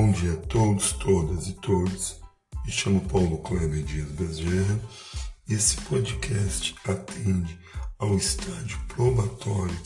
Bom 0.00 0.12
dia 0.12 0.34
a 0.34 0.36
todos, 0.36 0.92
todas 0.92 1.48
e 1.48 1.54
todos. 1.54 2.20
Me 2.64 2.70
chamo 2.70 3.00
Paulo 3.08 3.38
Kleber 3.38 3.82
Dias 3.82 4.08
Bezerra 4.12 4.80
e 5.48 5.54
esse 5.54 5.76
podcast 5.80 6.72
atende 6.86 7.58
ao 7.98 8.16
estágio 8.16 8.78
probatório 8.86 9.76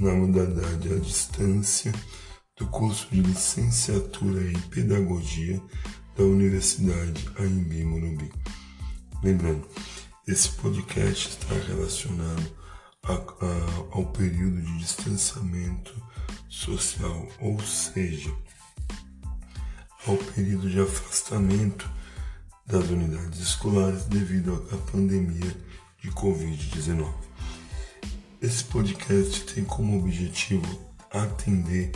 na 0.00 0.14
modalidade 0.14 0.92
à 0.92 0.98
distância 0.98 1.92
do 2.58 2.66
curso 2.66 3.06
de 3.12 3.22
licenciatura 3.22 4.50
em 4.50 4.58
Pedagogia 4.62 5.62
da 6.16 6.24
Universidade 6.24 7.24
AMB 7.38 7.84
Morumbi. 7.84 8.32
Lembrando, 9.22 9.68
esse 10.26 10.48
podcast 10.48 11.28
está 11.28 11.54
relacionado 11.54 12.52
a, 13.04 13.12
a, 13.12 13.96
ao 13.96 14.06
período 14.06 14.60
de 14.60 14.78
distanciamento 14.78 15.94
social, 16.48 17.28
ou 17.38 17.60
seja, 17.60 18.34
ao 20.06 20.16
período 20.16 20.68
de 20.68 20.80
afastamento 20.80 21.88
das 22.66 22.90
unidades 22.90 23.38
escolares 23.40 24.04
devido 24.04 24.68
à 24.72 24.76
pandemia 24.90 25.56
de 26.00 26.10
Covid-19. 26.10 27.12
Esse 28.40 28.64
podcast 28.64 29.42
tem 29.54 29.64
como 29.64 29.98
objetivo 29.98 30.66
atender 31.10 31.92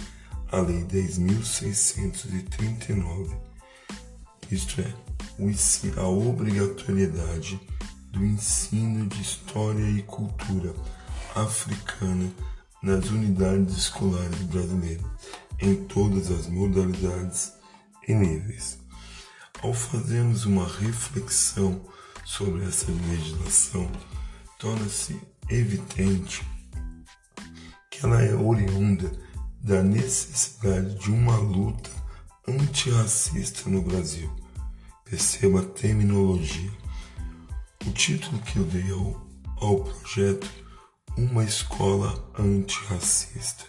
a 0.53 0.59
Lei 0.59 0.85
10.639, 0.85 3.37
isto 4.51 4.81
é, 4.81 4.95
a 5.97 6.07
obrigatoriedade 6.07 7.61
do 8.13 8.25
ensino 8.25 9.09
de 9.09 9.21
história 9.21 9.91
e 9.91 10.03
cultura 10.03 10.73
africana 11.35 12.31
nas 12.81 13.11
unidades 13.11 13.77
escolares 13.77 14.41
brasileiras, 14.43 15.05
em 15.61 15.75
todas 15.87 16.31
as 16.31 16.47
modalidades 16.47 17.56
e 18.07 18.15
níveis. 18.15 18.79
Ao 19.63 19.73
fazermos 19.73 20.45
uma 20.45 20.67
reflexão 20.67 21.81
sobre 22.25 22.65
essa 22.65 22.91
legislação, 22.91 23.91
torna-se 24.59 25.21
evidente 25.49 26.47
que 27.91 28.05
ela 28.05 28.23
é 28.23 28.35
oriunda 28.35 29.11
da 29.63 29.83
necessidade 29.83 30.95
de 30.97 31.11
uma 31.11 31.37
luta 31.37 31.91
antirracista 32.47 33.69
no 33.69 33.83
Brasil. 33.83 34.31
Perceba 35.05 35.61
a 35.61 35.65
terminologia. 35.65 36.71
O 37.87 37.91
título 37.93 38.39
que 38.43 38.59
eu 38.59 38.65
dei 38.65 38.91
ao, 38.91 39.27
ao 39.57 39.81
projeto 39.81 40.51
Uma 41.17 41.45
Escola 41.45 42.31
Antirracista, 42.39 43.65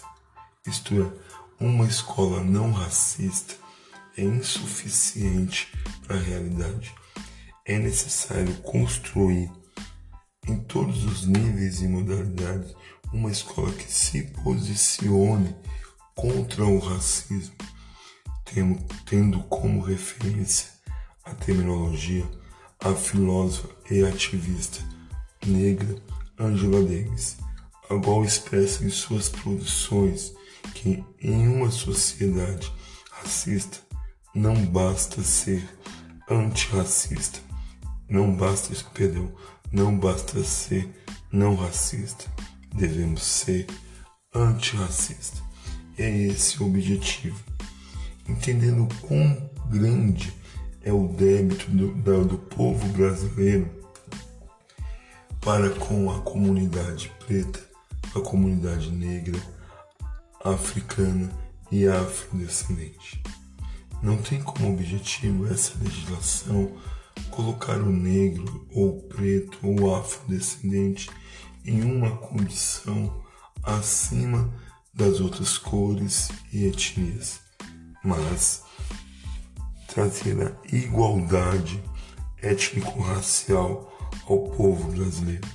isto 0.66 1.02
é, 1.02 1.64
uma 1.64 1.86
escola 1.86 2.44
não 2.44 2.72
racista 2.72 3.56
é 4.18 4.24
insuficiente 4.24 5.72
para 6.06 6.18
a 6.18 6.20
realidade. 6.20 6.94
É 7.66 7.78
necessário 7.78 8.54
construir 8.58 9.52
em 10.48 10.58
todos 10.60 11.04
os 11.06 11.26
níveis 11.26 11.82
e 11.82 11.88
modalidades 11.88 12.76
uma 13.14 13.32
escola 13.32 13.72
que 13.72 13.92
se 13.92 14.24
posicione 14.44 15.56
contra 16.16 16.66
o 16.66 16.80
racismo, 16.80 17.56
tendo 19.06 19.40
como 19.44 19.82
referência 19.82 20.70
a 21.24 21.34
terminologia 21.36 22.26
a 22.80 22.94
filósofa 22.94 23.70
e 23.90 24.04
ativista 24.04 24.84
negra 25.46 25.96
Angela 26.40 26.82
Davis, 26.82 27.38
a 27.90 28.00
qual 28.00 28.24
expressa 28.24 28.84
em 28.84 28.90
suas 28.90 29.30
produções 29.30 30.34
que 30.74 31.04
em 31.20 31.48
uma 31.48 31.72
sociedade 31.72 32.72
racista 33.12 33.87
não 34.38 34.54
basta 34.68 35.24
ser 35.24 35.68
antirracista, 36.30 37.40
não 38.08 38.32
basta, 38.36 38.72
perdão, 38.94 39.34
não 39.72 39.98
basta 39.98 40.44
ser 40.44 40.88
não 41.34 41.56
racista, 41.56 42.26
devemos 42.72 43.24
ser 43.24 43.66
antirracista. 44.36 45.42
É 45.98 46.08
esse 46.08 46.62
o 46.62 46.68
objetivo. 46.68 47.44
Entendendo 48.30 48.88
quão 49.02 49.50
grande 49.72 50.32
é 50.84 50.94
o 50.94 51.08
débito 51.08 51.72
do, 51.72 52.26
do 52.26 52.38
povo 52.38 52.88
brasileiro 52.90 53.68
para 55.42 55.72
com 55.72 56.12
a 56.12 56.22
comunidade 56.22 57.12
preta, 57.26 57.60
a 58.16 58.20
comunidade 58.20 58.92
negra, 58.92 59.42
africana 60.44 61.32
e 61.72 61.88
afrodescendente. 61.88 63.20
Não 64.02 64.18
tem 64.18 64.42
como 64.42 64.74
objetivo 64.74 65.48
essa 65.48 65.74
legislação 65.82 66.78
colocar 67.32 67.78
o 67.78 67.92
negro, 67.92 68.68
ou 68.72 69.02
preto, 69.04 69.60
ou 69.64 69.96
afrodescendente 69.96 71.10
em 71.66 71.82
uma 71.84 72.16
condição 72.18 73.24
acima 73.64 74.54
das 74.94 75.20
outras 75.20 75.58
cores 75.58 76.30
e 76.52 76.66
etnias, 76.66 77.40
mas 78.04 78.64
trazer 79.88 80.42
a 80.42 80.76
igualdade 80.76 81.84
étnico-racial 82.42 83.92
ao 84.28 84.50
povo 84.50 84.92
brasileiro. 84.92 85.48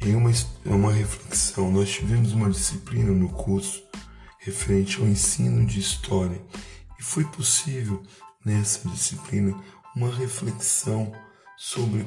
Em 0.00 0.14
uma, 0.14 0.30
uma 0.64 0.92
reflexão, 0.92 1.70
nós 1.70 1.90
tivemos 1.90 2.32
uma 2.32 2.50
disciplina 2.50 3.12
no 3.12 3.28
curso 3.30 3.82
referente 4.38 5.00
ao 5.00 5.06
ensino 5.06 5.66
de 5.66 5.80
história 5.80 6.40
foi 7.06 7.24
possível 7.24 8.02
nessa 8.44 8.86
disciplina 8.88 9.56
uma 9.94 10.12
reflexão 10.12 11.12
sobre 11.56 12.04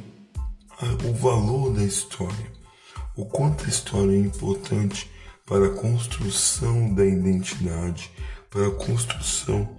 o 1.08 1.14
valor 1.14 1.74
da 1.74 1.84
história, 1.84 2.52
o 3.16 3.26
quanto 3.26 3.66
a 3.66 3.70
história 3.70 4.12
é 4.12 4.20
importante 4.20 5.10
para 5.46 5.68
a 5.68 5.74
construção 5.74 6.94
da 6.94 7.06
identidade, 7.06 8.12
para 8.50 8.68
a 8.68 8.72
construção 8.72 9.78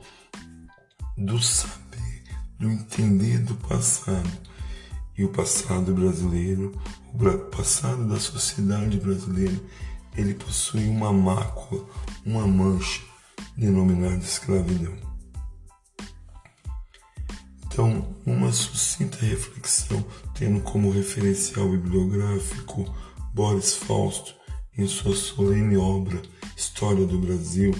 do 1.17 1.41
saber, 1.41 2.25
do 2.59 2.71
entender 2.71 3.39
do 3.41 3.55
passado. 3.55 4.31
E 5.17 5.25
o 5.25 5.29
passado 5.29 5.93
brasileiro, 5.93 6.73
o 7.13 7.39
passado 7.51 8.09
da 8.09 8.19
sociedade 8.19 8.99
brasileira, 8.99 9.61
ele 10.17 10.33
possui 10.33 10.89
uma 10.89 11.13
mácula, 11.13 11.87
uma 12.25 12.47
mancha 12.47 13.03
denominada 13.57 14.25
escravidão. 14.25 15.10
Então, 17.81 18.15
uma 18.27 18.53
sucinta 18.53 19.17
reflexão, 19.25 20.05
tendo 20.35 20.61
como 20.61 20.91
referencial 20.91 21.67
bibliográfico 21.67 22.85
Boris 23.33 23.73
Fausto 23.75 24.35
em 24.77 24.87
sua 24.87 25.17
solene 25.17 25.79
obra 25.79 26.21
História 26.55 27.07
do 27.07 27.19
Brasil, 27.19 27.73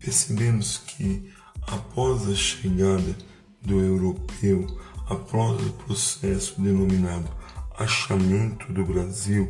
percebemos 0.00 0.78
que 0.78 1.32
após 1.62 2.26
a 2.28 2.34
chegada 2.34 3.16
do 3.62 3.78
europeu, 3.78 4.66
após 5.08 5.64
o 5.64 5.72
processo 5.74 6.60
denominado 6.60 7.30
achamento 7.78 8.72
do 8.72 8.84
Brasil, 8.84 9.48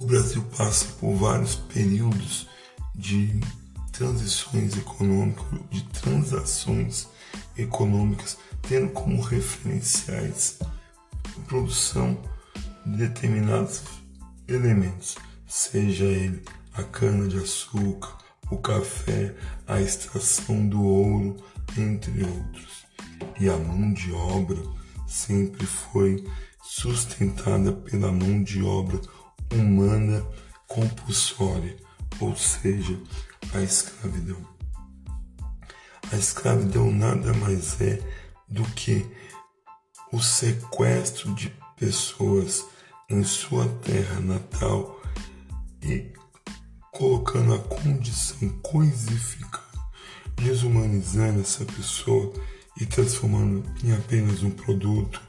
o 0.00 0.06
Brasil 0.06 0.42
passa 0.56 0.86
por 0.98 1.16
vários 1.16 1.54
períodos 1.54 2.48
de 2.94 3.38
transições 3.92 4.74
econômicas, 4.74 5.60
de 5.70 5.82
transações 5.84 7.12
econômicas, 7.56 8.38
tendo 8.62 8.90
como 8.90 9.20
referenciais 9.20 10.58
a 10.62 11.40
produção 11.46 12.18
de 12.84 12.96
determinados 12.98 13.82
elementos, 14.48 15.16
seja 15.46 16.04
ele 16.04 16.42
a 16.74 16.82
cana-de-açúcar, 16.82 18.18
o 18.50 18.58
café, 18.58 19.34
a 19.66 19.80
extração 19.80 20.68
do 20.68 20.82
ouro, 20.82 21.36
entre 21.78 22.24
outros. 22.24 22.84
E 23.40 23.48
a 23.48 23.56
mão 23.56 23.92
de 23.92 24.12
obra 24.12 24.60
sempre 25.06 25.66
foi 25.66 26.24
sustentada 26.62 27.72
pela 27.72 28.12
mão 28.12 28.42
de 28.42 28.62
obra 28.62 29.00
humana 29.52 30.24
compulsória 30.66 31.76
ou 32.20 32.36
seja, 32.36 32.98
a 33.52 33.62
escravidão. 33.62 34.53
A 36.14 36.16
escravidão 36.16 36.92
nada 36.92 37.34
mais 37.34 37.80
é 37.80 38.00
do 38.48 38.62
que 38.66 39.04
o 40.12 40.22
sequestro 40.22 41.34
de 41.34 41.52
pessoas 41.76 42.64
em 43.10 43.24
sua 43.24 43.66
terra 43.82 44.20
natal 44.20 45.02
e 45.82 46.12
colocando 46.92 47.52
a 47.52 47.58
condição, 47.58 48.48
coisificando, 48.62 49.82
desumanizando 50.36 51.40
essa 51.40 51.64
pessoa 51.64 52.32
e 52.80 52.86
transformando 52.86 53.64
em 53.82 53.92
apenas 53.92 54.44
um 54.44 54.52
produto, 54.52 55.20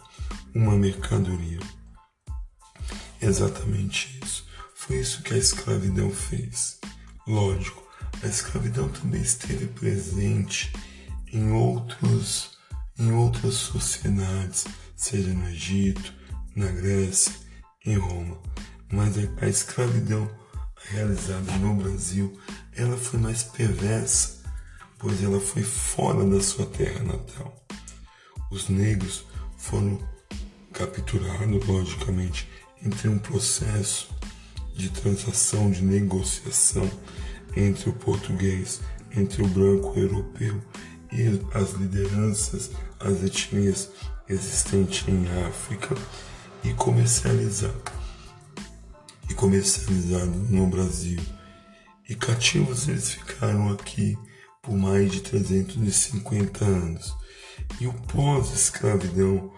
uma 0.54 0.74
mercadoria. 0.74 1.62
Exatamente 3.20 4.20
isso. 4.24 4.48
Foi 4.76 4.98
isso 4.98 5.24
que 5.24 5.34
a 5.34 5.38
escravidão 5.38 6.12
fez. 6.12 6.80
Lógico, 7.26 7.85
a 8.26 8.28
escravidão 8.28 8.90
também 8.90 9.22
esteve 9.22 9.68
presente 9.68 10.74
em 11.32 11.52
outros 11.52 12.56
em 12.98 13.12
outras 13.12 13.56
sociedades, 13.56 14.66
seja 14.96 15.34
no 15.34 15.50
Egito, 15.50 16.14
na 16.56 16.68
Grécia, 16.68 17.34
em 17.86 17.98
Roma. 17.98 18.38
Mas 18.90 19.16
a 19.18 19.48
escravidão 19.48 20.32
realizada 20.76 21.52
no 21.58 21.76
Brasil, 21.76 22.40
ela 22.74 22.96
foi 22.96 23.20
mais 23.20 23.44
perversa, 23.44 24.44
pois 24.98 25.22
ela 25.22 25.42
foi 25.42 25.62
fora 25.62 26.24
da 26.26 26.42
sua 26.42 26.66
terra 26.66 27.04
natal. 27.04 27.54
Os 28.50 28.70
negros 28.70 29.26
foram 29.58 30.00
capturados, 30.72 31.68
logicamente, 31.68 32.50
entre 32.82 33.10
um 33.10 33.20
processo 33.20 34.08
de 34.74 34.90
transação, 34.90 35.70
de 35.70 35.84
negociação 35.84 36.90
entre 37.56 37.90
o 37.90 37.94
português, 37.94 38.82
entre 39.16 39.44
o 39.44 39.48
branco 39.48 39.98
europeu 39.98 40.62
e 41.12 41.42
as 41.54 41.72
lideranças, 41.74 42.72
as 43.00 43.24
etnias 43.24 43.92
existentes 44.28 45.08
em 45.08 45.28
África 45.48 45.96
e 46.64 46.74
comercializar 46.74 47.74
e 49.30 49.34
comercializado 49.34 50.32
no 50.50 50.68
Brasil. 50.68 51.20
E 52.08 52.16
cativos 52.16 52.88
eles 52.88 53.12
ficaram 53.12 53.72
aqui 53.72 54.18
por 54.62 54.76
mais 54.76 55.12
de 55.12 55.22
350 55.22 56.66
anos. 56.66 57.16
E 57.80 57.88
o 57.88 57.94
pós-escravidão, 57.94 59.52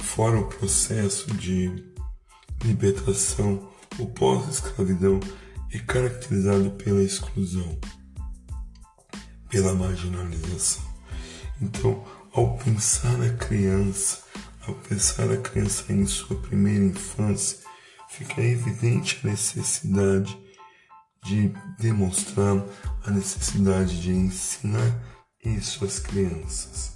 fora 0.00 0.38
o 0.38 0.46
processo 0.46 1.32
de 1.34 1.70
libertação, 2.64 3.70
o 3.98 4.06
pós-escravidão 4.06 5.20
é 5.74 5.78
caracterizado 5.80 6.70
pela 6.72 7.02
exclusão, 7.02 7.78
pela 9.50 9.74
marginalização. 9.74 10.84
Então, 11.60 12.04
ao 12.32 12.56
pensar 12.58 13.20
a 13.20 13.32
criança, 13.34 14.22
ao 14.66 14.74
pensar 14.74 15.30
a 15.32 15.36
criança 15.36 15.92
em 15.92 16.06
sua 16.06 16.36
primeira 16.36 16.84
infância, 16.84 17.58
fica 18.08 18.40
evidente 18.40 19.20
a 19.24 19.28
necessidade 19.28 20.38
de 21.24 21.52
demonstrar 21.78 22.64
a 23.04 23.10
necessidade 23.10 24.00
de 24.00 24.12
ensinar 24.12 25.02
isso 25.44 25.84
às 25.84 25.98
crianças. 25.98 26.92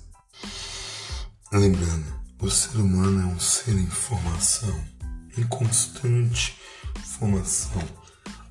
Lembrando, 1.50 2.18
o 2.40 2.48
ser 2.48 2.78
humano 2.78 3.22
é 3.22 3.24
um 3.24 3.40
ser 3.40 3.74
em 3.74 3.88
formação, 3.88 4.84
em 5.36 5.42
constante 5.44 6.56
formação. 7.18 8.07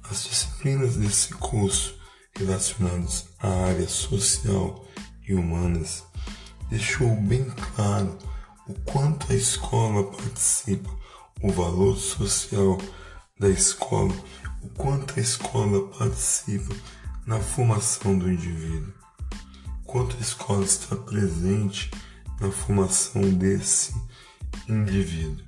As 0.10 0.24
disciplinas 0.24 0.96
desse 0.96 1.34
curso 1.34 1.96
relacionadas 2.38 3.26
à 3.40 3.48
área 3.66 3.90
social 3.90 4.86
e 5.28 5.34
humanas 5.34 6.06
deixou 6.70 7.14
bem 7.16 7.46
claro 7.76 8.18
o 8.68 8.74
quanto 8.82 9.32
a 9.32 9.36
escola 9.36 10.10
participa, 10.12 10.90
o 11.42 11.52
valor 11.52 11.98
social 11.98 12.78
da 13.40 13.50
escola, 13.50 14.14
o 14.62 14.70
quanto 14.70 15.20
a 15.20 15.22
escola 15.22 15.88
participa 15.90 16.74
na 17.26 17.40
formação 17.40 18.18
do 18.18 18.32
indivíduo, 18.32 18.94
quanto 19.86 20.16
a 20.16 20.22
escola 20.22 20.64
está 20.64 20.96
presente 20.96 21.92
na 22.40 22.50
formação 22.50 23.22
desse 23.34 23.94
indivíduo. 24.70 25.46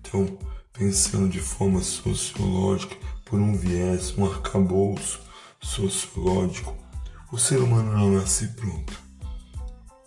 Então, 0.00 0.38
pensando 0.72 1.28
de 1.28 1.40
forma 1.40 1.80
sociológica, 1.80 2.96
por 3.28 3.38
um 3.38 3.54
viés, 3.54 4.16
um 4.16 4.24
arcabouço 4.24 5.20
sociológico, 5.60 6.74
o 7.30 7.36
ser 7.36 7.58
humano 7.58 7.92
não 7.92 8.12
nasce 8.12 8.48
pronto. 8.48 8.98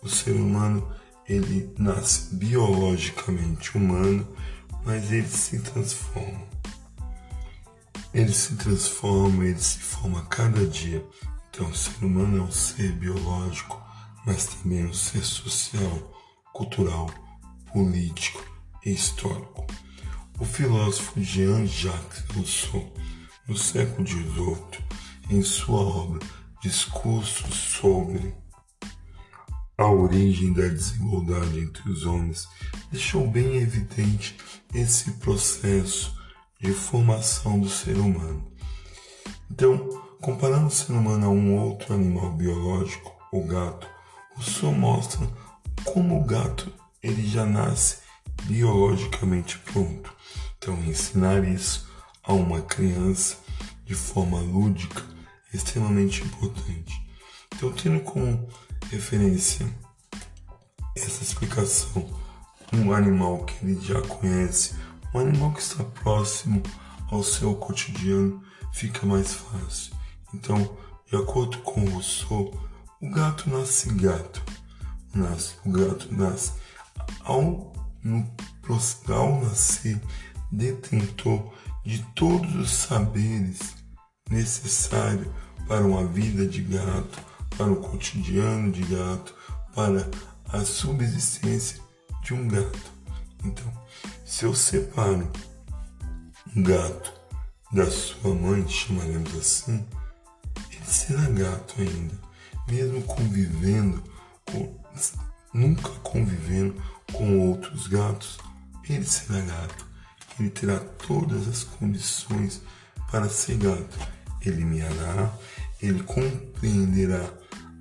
O 0.02 0.08
ser 0.08 0.32
humano 0.32 0.92
ele 1.28 1.72
nasce 1.78 2.34
biologicamente 2.34 3.76
humano, 3.76 4.26
mas 4.84 5.12
ele 5.12 5.28
se 5.28 5.60
transforma. 5.60 6.42
Ele 8.12 8.32
se 8.32 8.56
transforma, 8.56 9.44
ele 9.44 9.60
se 9.60 9.78
forma 9.78 10.18
a 10.18 10.26
cada 10.26 10.66
dia. 10.66 11.06
Então, 11.48 11.68
o 11.68 11.74
ser 11.74 12.04
humano 12.04 12.38
é 12.38 12.42
um 12.42 12.50
ser 12.50 12.90
biológico, 12.92 13.80
mas 14.26 14.46
também 14.46 14.84
um 14.84 14.92
ser 14.92 15.24
social, 15.24 16.12
cultural, 16.52 17.08
político 17.72 18.44
e 18.84 18.92
histórico. 18.92 19.64
O 20.40 20.44
filósofo 20.44 21.20
Jean-Jacques 21.22 22.24
Rousseau, 22.34 22.92
no 23.52 23.58
século 23.58 24.06
XVIII, 24.06 24.82
em 25.28 25.42
sua 25.42 25.80
obra 25.80 26.26
Discursos 26.62 27.54
sobre 27.54 28.34
a 29.76 29.86
origem 29.86 30.54
da 30.54 30.66
desigualdade 30.68 31.58
entre 31.58 31.90
os 31.90 32.06
homens, 32.06 32.48
deixou 32.90 33.28
bem 33.28 33.56
evidente 33.56 34.38
esse 34.72 35.10
processo 35.12 36.16
de 36.58 36.72
formação 36.72 37.60
do 37.60 37.68
ser 37.68 37.98
humano. 37.98 38.42
Então, 39.50 39.76
comparando 40.22 40.68
o 40.68 40.70
ser 40.70 40.92
humano 40.92 41.26
a 41.26 41.28
um 41.28 41.58
outro 41.58 41.92
animal 41.92 42.32
biológico, 42.32 43.12
o 43.30 43.44
gato, 43.44 43.86
o 44.38 44.42
senhor 44.42 44.74
mostra 44.74 45.28
como 45.84 46.18
o 46.18 46.24
gato 46.24 46.72
ele 47.02 47.26
já 47.26 47.44
nasce 47.44 47.98
biologicamente 48.44 49.58
pronto. 49.58 50.10
Então, 50.56 50.74
ensinar 50.84 51.44
isso 51.44 51.86
a 52.22 52.32
uma 52.32 52.62
criança 52.62 53.41
de 53.92 53.98
forma 53.98 54.40
lúdica 54.40 55.04
é 55.52 55.56
extremamente 55.56 56.24
importante. 56.24 57.06
Então, 57.54 57.70
tendo 57.72 58.00
como 58.00 58.48
referência 58.90 59.68
essa 60.96 61.22
explicação, 61.22 62.08
um 62.72 62.90
animal 62.94 63.44
que 63.44 63.62
ele 63.62 63.78
já 63.82 64.00
conhece, 64.00 64.74
um 65.14 65.18
animal 65.18 65.52
que 65.52 65.60
está 65.60 65.84
próximo 65.84 66.62
ao 67.10 67.22
seu 67.22 67.54
cotidiano, 67.54 68.42
fica 68.72 69.04
mais 69.04 69.34
fácil. 69.34 69.94
Então, 70.32 70.74
de 71.06 71.16
acordo 71.16 71.58
com 71.58 71.84
Rousseau, 71.90 72.50
o 72.98 73.10
gato 73.10 73.50
nasce 73.50 73.92
gato. 73.92 74.42
Nasce, 75.14 75.56
o 75.66 75.70
gato 75.70 76.08
nasce 76.10 76.52
ao, 77.20 77.74
no, 78.02 78.26
ao 79.08 79.42
nascer 79.42 80.00
detentor 80.50 81.52
de 81.84 82.02
todos 82.14 82.54
os 82.54 82.70
saberes 82.70 83.81
necessários 84.32 85.28
para 85.68 85.84
uma 85.84 86.06
vida 86.06 86.46
de 86.46 86.62
gato, 86.62 87.22
para 87.56 87.70
o 87.70 87.76
cotidiano 87.76 88.72
de 88.72 88.82
gato, 88.82 89.34
para 89.74 90.08
a 90.48 90.64
subsistência 90.64 91.80
de 92.22 92.34
um 92.34 92.48
gato. 92.48 92.92
Então, 93.44 93.70
se 94.24 94.44
eu 94.44 94.54
separo 94.54 95.30
um 96.56 96.62
gato 96.62 97.12
da 97.72 97.90
sua 97.90 98.34
mãe, 98.34 98.66
chamaremos 98.68 99.34
assim, 99.36 99.86
ele 100.70 100.86
será 100.86 101.28
gato 101.28 101.74
ainda, 101.78 102.14
mesmo 102.68 103.02
convivendo 103.02 104.02
com, 104.46 104.78
nunca 105.52 105.90
convivendo 106.02 106.74
com 107.12 107.38
outros 107.40 107.86
gatos, 107.86 108.38
ele 108.88 109.04
será 109.04 109.40
gato. 109.40 109.92
Ele 110.40 110.50
terá 110.50 110.78
todas 111.06 111.46
as 111.46 111.62
condições 111.62 112.62
para 113.10 113.28
ser 113.28 113.58
gato. 113.58 114.21
Ele 114.44 114.64
miará, 114.64 115.32
ele 115.80 116.02
compreenderá 116.02 117.32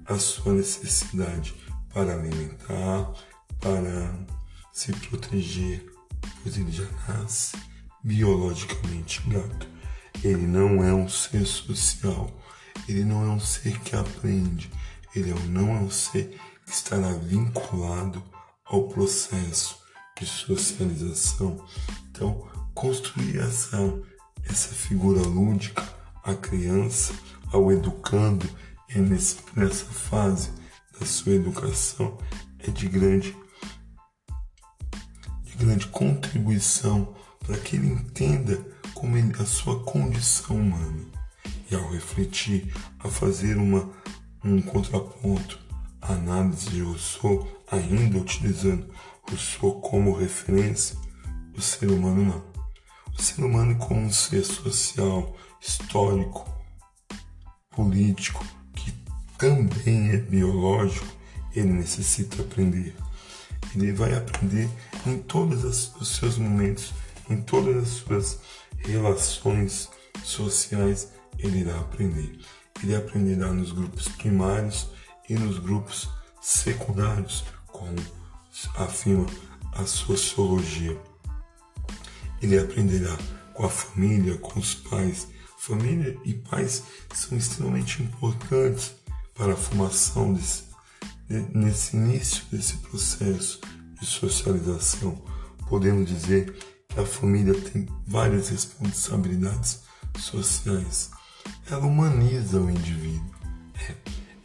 a 0.06 0.18
sua 0.18 0.54
necessidade 0.54 1.54
para 1.94 2.14
alimentar, 2.14 3.12
para 3.60 4.14
se 4.74 4.92
proteger, 4.94 5.86
pois 6.42 6.58
ele 6.58 6.72
já 6.72 6.88
nasce 7.08 7.58
biologicamente 8.04 9.22
gato. 9.28 9.68
Ele 10.24 10.46
não 10.46 10.84
é 10.84 10.94
um 10.94 11.08
ser 11.08 11.46
social, 11.46 12.32
ele 12.88 13.04
não 13.04 13.24
é 13.24 13.30
um 13.30 13.40
ser 13.40 13.80
que 13.80 13.96
aprende, 13.96 14.72
ele 15.16 15.34
não 15.50 15.70
é 15.70 15.80
um 15.80 15.90
ser 15.90 16.38
que 16.66 16.72
estará 16.72 17.12
vinculado 17.14 18.24
ao 18.66 18.88
processo 18.88 19.78
de 20.20 20.26
socialização. 20.26 21.66
Então, 22.10 22.48
construir 22.74 23.40
essa, 23.40 23.78
essa 24.48 24.70
figura 24.70 25.22
lúdica 25.22 25.84
à 26.24 26.34
criança, 26.34 27.14
ao 27.52 27.72
educando, 27.72 28.48
é 28.90 29.00
nessa 29.00 29.86
fase 29.86 30.52
da 31.00 31.06
sua 31.06 31.34
educação 31.34 32.18
é 32.60 32.70
de 32.70 32.88
grande, 32.88 33.36
de 35.44 35.56
grande 35.58 35.88
contribuição 35.88 37.16
para 37.40 37.58
que 37.58 37.76
ele 37.76 37.88
entenda 37.88 38.64
como 38.94 39.18
ele, 39.18 39.34
a 39.40 39.46
sua 39.46 39.84
condição 39.84 40.58
humana. 40.58 41.04
E 41.70 41.76
ao 41.76 41.90
refletir, 41.90 42.72
a 43.00 43.08
fazer 43.08 43.58
uma, 43.58 43.90
um 44.44 44.62
contraponto 44.62 45.60
à 46.02 46.14
análise 46.14 46.70
de 46.70 46.82
Rousseau, 46.82 47.48
ainda 47.72 48.20
utilizando 48.20 48.94
Rousseau 49.28 49.82
como 49.82 50.14
referência, 50.14 50.98
o 51.58 51.62
ser 51.62 51.90
humano 51.90 52.26
não. 52.26 52.52
O 53.18 53.22
ser 53.22 53.44
humano 53.44 53.76
como 53.78 54.02
um 54.02 54.12
ser 54.12 54.44
social, 54.44 55.36
histórico, 55.62 56.50
político, 57.70 58.44
que 58.76 58.92
também 59.38 60.10
é 60.12 60.18
biológico, 60.18 61.06
ele 61.56 61.72
necessita 61.72 62.42
aprender. 62.42 62.96
Ele 63.76 63.94
vai 63.94 64.14
aprender 64.16 64.70
em 65.06 65.20
todos 65.20 65.94
os 66.00 66.08
seus 66.16 66.38
momentos, 66.38 66.94
em 67.30 67.42
todas 67.42 67.78
as 67.78 67.90
suas 67.90 68.40
relações 68.80 69.90
sociais, 70.24 71.10
ele 71.38 71.60
irá 71.60 71.80
aprender. 71.80 72.40
Ele 72.84 72.96
aprenderá 72.96 73.52
nos 73.54 73.72
grupos 73.72 74.08
primários 74.10 74.90
e 75.30 75.36
nos 75.36 75.60
grupos 75.60 76.10
secundários, 76.42 77.44
como 77.68 77.96
afirma 78.76 79.28
a 79.74 79.86
sociologia. 79.86 81.00
Ele 82.42 82.58
aprenderá 82.58 83.16
com 83.54 83.66
a 83.66 83.70
família, 83.70 84.38
com 84.38 84.60
os 84.60 84.74
pais. 84.74 85.28
Família 85.64 86.20
e 86.26 86.34
pais 86.34 86.82
são 87.14 87.38
extremamente 87.38 88.02
importantes 88.02 88.96
para 89.36 89.54
a 89.54 89.56
formação 89.56 90.34
desse, 90.34 90.64
nesse 91.54 91.96
início 91.96 92.44
desse 92.52 92.78
processo 92.78 93.62
de 94.00 94.04
socialização. 94.04 95.24
Podemos 95.70 96.10
dizer 96.10 96.52
que 96.90 97.00
a 97.00 97.06
família 97.06 97.54
tem 97.54 97.88
várias 98.08 98.50
responsabilidades 98.50 99.84
sociais. 100.18 101.12
Ela 101.70 101.86
humaniza 101.86 102.60
o 102.60 102.68
indivíduo. 102.68 103.30
É, 103.88 103.96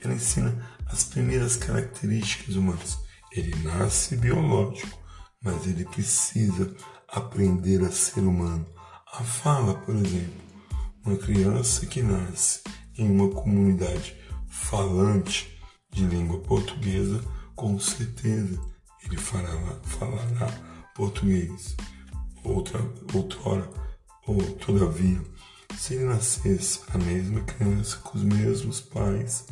ela 0.03 0.13
ensina 0.13 0.69
as 0.85 1.05
primeiras 1.05 1.57
características 1.57 2.57
humanas. 2.57 2.99
Ele 3.33 3.55
nasce 3.63 4.17
biológico, 4.17 4.99
mas 5.43 5.67
ele 5.67 5.87
precisa 5.87 6.77
aprender 7.09 7.83
a 7.83 7.91
ser 7.91 8.21
humano. 8.21 8.67
A 9.15 9.25
fala, 9.25 9.73
por 9.73 9.97
exemplo, 9.97 10.46
uma 11.07 11.17
criança 11.17 11.87
que 11.87 12.03
nasce 12.03 12.61
em 12.99 13.09
uma 13.09 13.29
comunidade 13.31 14.17
falante 14.49 15.57
de 15.93 16.05
língua 16.05 16.41
portuguesa, 16.41 17.23
com 17.55 17.79
certeza 17.79 18.61
ele 19.05 19.17
falará, 19.17 20.49
português. 20.97 21.77
Outra, 22.43 22.81
outrora, 23.15 23.71
ou 24.27 24.43
todavia, 24.57 25.21
se 25.77 25.95
ele 25.95 26.05
nascesse 26.07 26.81
a 26.93 26.99
mesma 26.99 27.41
criança 27.43 27.99
com 27.99 28.19
os 28.19 28.25
mesmos 28.25 28.81
pais 28.81 29.47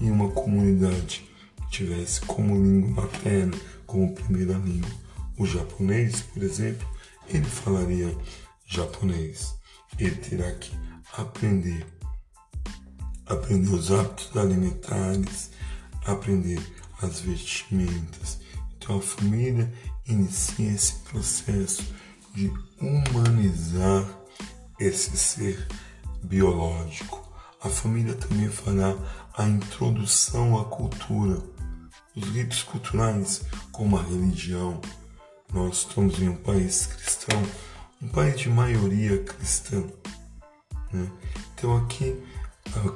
em 0.00 0.10
uma 0.10 0.30
comunidade 0.30 1.28
que 1.56 1.70
tivesse 1.70 2.20
como 2.22 2.54
língua 2.54 3.02
materna, 3.02 3.56
como 3.86 4.14
primeira 4.14 4.54
língua, 4.58 4.90
o 5.38 5.46
japonês, 5.46 6.22
por 6.22 6.42
exemplo, 6.42 6.86
ele 7.28 7.44
falaria 7.44 8.16
japonês. 8.66 9.55
Ele 9.98 10.14
terá 10.16 10.52
que 10.52 10.72
aprender, 11.16 11.86
aprender 13.26 13.74
os 13.74 13.90
hábitos 13.90 14.36
alimentares, 14.36 15.50
aprender 16.04 16.60
as 17.02 17.20
vestimentas. 17.20 18.38
Então 18.76 18.98
a 18.98 19.02
família 19.02 19.72
inicia 20.06 20.70
esse 20.70 20.94
processo 21.00 21.82
de 22.34 22.52
humanizar 22.80 24.06
esse 24.78 25.16
ser 25.16 25.66
biológico. 26.22 27.26
A 27.62 27.68
família 27.68 28.14
também 28.14 28.48
fará 28.48 28.94
a 29.36 29.44
introdução 29.44 30.58
à 30.60 30.64
cultura, 30.66 31.42
os 32.14 32.24
ritos 32.28 32.62
culturais, 32.62 33.42
como 33.72 33.98
a 33.98 34.02
religião. 34.02 34.80
Nós 35.52 35.78
estamos 35.78 36.20
em 36.20 36.28
um 36.28 36.36
país 36.36 36.86
cristão, 36.86 37.42
um 38.02 38.08
país 38.08 38.38
de 38.38 38.48
maioria 38.48 39.22
cristã. 39.22 39.82
Né? 40.92 41.10
Então 41.54 41.76
aqui 41.76 42.22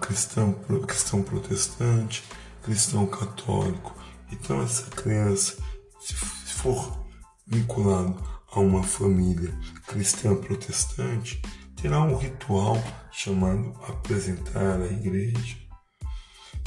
cristão, 0.01 0.53
cristão 0.87 1.23
protestante, 1.23 2.25
cristão 2.63 3.07
católico. 3.07 3.95
Então 4.31 4.63
essa 4.63 4.91
criança, 4.91 5.57
se 6.01 6.15
for 6.15 7.07
vinculado 7.47 8.23
a 8.53 8.61
uma 8.61 8.83
família 8.83 9.53
cristã 9.87 10.35
protestante, 10.37 11.41
terá 11.77 12.03
um 12.03 12.17
ritual 12.17 12.77
chamado 13.11 13.75
apresentar 13.89 14.81
a 14.81 14.87
igreja. 14.87 15.57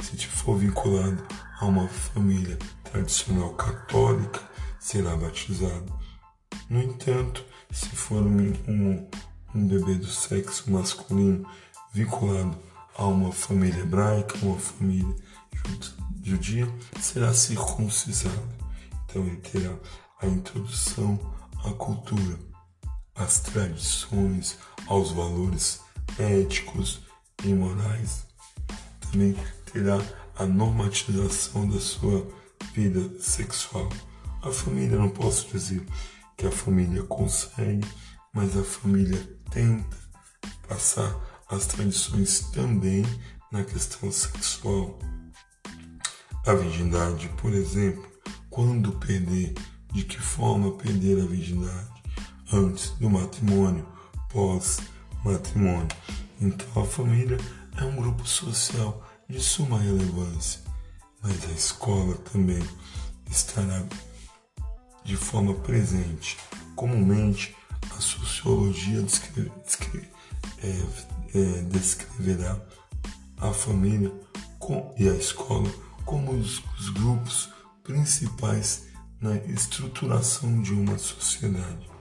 Se 0.00 0.26
for 0.26 0.58
vinculado 0.58 1.26
a 1.60 1.66
uma 1.66 1.88
família 1.88 2.58
tradicional 2.82 3.54
católica, 3.54 4.40
será 4.78 5.16
batizado. 5.16 5.98
No 6.68 6.82
entanto, 6.82 7.44
se 7.70 7.88
for 7.90 8.22
um, 8.22 8.52
um, 8.68 9.08
um 9.54 9.66
bebê 9.66 9.94
do 9.94 10.06
sexo 10.06 10.70
masculino 10.70 11.46
vinculado 11.92 12.56
a 12.96 13.06
uma 13.06 13.32
família 13.32 13.80
hebraica, 13.80 14.38
uma 14.42 14.58
família 14.58 15.14
judia, 16.22 16.68
será 17.00 17.32
circuncisado. 17.34 18.42
Então 19.04 19.22
ele 19.26 19.36
terá 19.36 19.74
a 20.20 20.26
introdução 20.26 21.18
à 21.64 21.70
cultura 21.70 22.38
às 23.14 23.40
tradições, 23.40 24.58
aos 24.86 25.12
valores 25.12 25.80
éticos 26.18 27.00
e 27.44 27.48
morais. 27.48 28.26
Também 29.00 29.36
terá 29.72 30.00
a 30.36 30.44
normatização 30.44 31.68
da 31.68 31.78
sua 31.78 32.26
vida 32.74 33.20
sexual. 33.20 33.88
A 34.42 34.50
família, 34.50 34.98
não 34.98 35.08
posso 35.08 35.48
dizer 35.48 35.86
que 36.36 36.46
a 36.46 36.50
família 36.50 37.02
consegue, 37.04 37.86
mas 38.32 38.56
a 38.56 38.64
família 38.64 39.18
tenta 39.50 39.96
passar 40.68 41.14
as 41.48 41.66
tradições 41.66 42.40
também 42.52 43.04
na 43.52 43.64
questão 43.64 44.10
sexual. 44.10 44.98
A 46.46 46.54
virgindade, 46.54 47.28
por 47.40 47.52
exemplo, 47.52 48.04
quando 48.50 48.92
perder, 48.92 49.54
de 49.92 50.04
que 50.04 50.20
forma 50.20 50.72
perder 50.72 51.22
a 51.22 51.26
virgindade? 51.26 51.94
antes 52.52 52.90
do 53.00 53.08
matrimônio, 53.10 53.86
pós-matrimônio. 54.30 55.88
Então 56.40 56.82
a 56.82 56.86
família 56.86 57.38
é 57.76 57.84
um 57.84 57.96
grupo 57.96 58.26
social 58.26 59.02
de 59.28 59.40
suma 59.40 59.78
relevância, 59.78 60.60
mas 61.22 61.44
a 61.44 61.52
escola 61.52 62.14
também 62.32 62.62
estará 63.30 63.84
de 65.04 65.16
forma 65.16 65.54
presente. 65.54 66.36
Comumente, 66.74 67.54
a 67.96 68.00
sociologia 68.00 69.04
é, 70.62 71.38
é, 71.38 71.62
descreverá 71.62 72.60
a 73.38 73.52
família 73.52 74.12
com, 74.58 74.94
e 74.98 75.08
a 75.08 75.14
escola 75.14 75.70
como 76.04 76.32
os, 76.32 76.62
os 76.78 76.90
grupos 76.90 77.50
principais 77.82 78.84
na 79.20 79.36
estruturação 79.36 80.60
de 80.62 80.72
uma 80.72 80.98
sociedade 80.98 81.94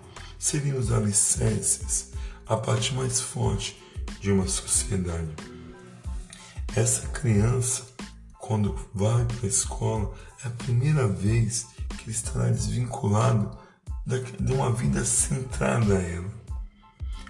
seriam 0.44 0.78
os 0.78 0.92
alicerces, 0.92 2.12
a 2.46 2.58
parte 2.58 2.94
mais 2.94 3.22
forte 3.22 3.82
de 4.20 4.30
uma 4.30 4.46
sociedade. 4.46 5.34
Essa 6.76 7.08
criança, 7.08 7.84
quando 8.40 8.78
vai 8.94 9.24
para 9.24 9.46
a 9.46 9.48
escola, 9.48 10.14
é 10.44 10.48
a 10.48 10.52
primeira 10.52 11.08
vez 11.08 11.68
que 12.04 12.12
estará 12.12 12.50
desvinculado 12.50 13.58
de 14.06 14.54
uma 14.54 14.72
vida 14.74 15.06
centrada 15.06 15.98
a 15.98 16.02
ela, 16.02 16.30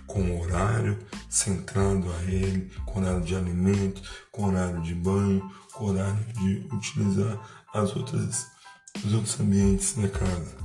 com 0.07 0.41
horário 0.41 0.97
centrado 1.29 2.11
a 2.11 2.23
ele, 2.23 2.71
com 2.85 2.99
horário 2.99 3.21
de 3.21 3.35
alimento, 3.35 4.01
com 4.31 4.45
horário 4.45 4.81
de 4.81 4.95
banho, 4.95 5.51
com 5.73 5.85
horário 5.85 6.25
de 6.33 6.67
utilizar 6.73 7.39
as 7.73 7.95
outras, 7.95 8.47
os 9.03 9.13
outros 9.13 9.39
ambientes 9.39 9.93
da 9.93 10.09
casa. 10.09 10.55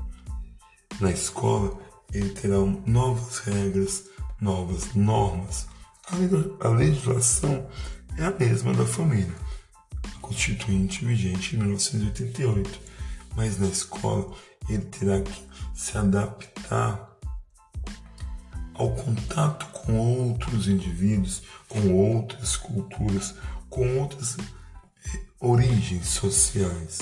Na 1.00 1.10
escola, 1.10 1.78
ele 2.12 2.30
terá 2.30 2.56
novas 2.86 3.38
regras, 3.38 4.04
novas 4.40 4.94
normas. 4.94 5.66
A 6.60 6.68
legislação 6.68 7.68
é 8.16 8.24
a 8.24 8.30
mesma 8.30 8.72
da 8.72 8.86
família, 8.86 9.34
Constituinte 10.22 11.04
vigente 11.04 11.54
em 11.54 11.58
1988, 11.58 12.87
mas 13.38 13.56
na 13.56 13.68
escola 13.68 14.34
ele 14.68 14.84
terá 14.86 15.20
que 15.20 15.48
se 15.72 15.96
adaptar 15.96 17.16
ao 18.74 18.90
contato 18.96 19.64
com 19.66 19.96
outros 19.96 20.66
indivíduos, 20.66 21.42
com 21.68 21.94
outras 21.94 22.56
culturas, 22.56 23.36
com 23.70 24.00
outras 24.00 24.36
eh, 24.38 25.20
origens 25.38 26.08
sociais. 26.08 26.98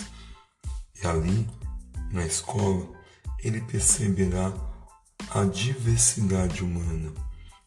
E 1.03 1.07
ali, 1.07 1.49
na 2.13 2.27
escola, 2.27 2.87
ele 3.43 3.63
perceberá 3.63 4.53
a 5.31 5.45
diversidade 5.45 6.63
humana. 6.63 7.13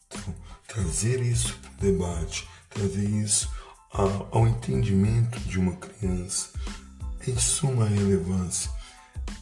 Então, 0.06 0.32
trazer 0.68 1.20
isso 1.22 1.58
para 1.58 1.72
o 1.72 1.92
debate, 1.92 2.48
trazer 2.68 3.08
isso 3.08 3.50
ao 3.90 4.46
entendimento 4.46 5.40
de 5.40 5.58
uma 5.58 5.74
criança 5.74 6.50
é 7.26 7.30
de 7.30 7.40
suma 7.40 7.86
relevância 7.86 8.70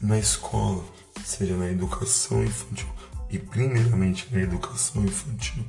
na 0.01 0.19
escola, 0.19 0.85
seja 1.25 1.57
na 1.57 1.71
educação 1.71 2.45
infantil 2.45 2.89
e 3.31 3.39
primeiramente 3.39 4.27
na 4.33 4.41
educação 4.41 5.05
infantil, 5.05 5.65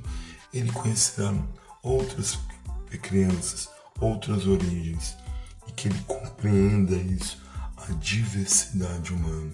ele 0.54 0.72
conhecerá 0.72 1.34
outras 1.84 2.40
crianças, 3.02 3.70
outras 4.00 4.48
origens 4.48 5.16
e 5.68 5.72
que 5.72 5.88
ele 5.88 6.00
compreenda 6.08 6.96
isso, 6.96 7.42
a 7.78 7.92
diversidade 7.94 9.14
humana. 9.14 9.52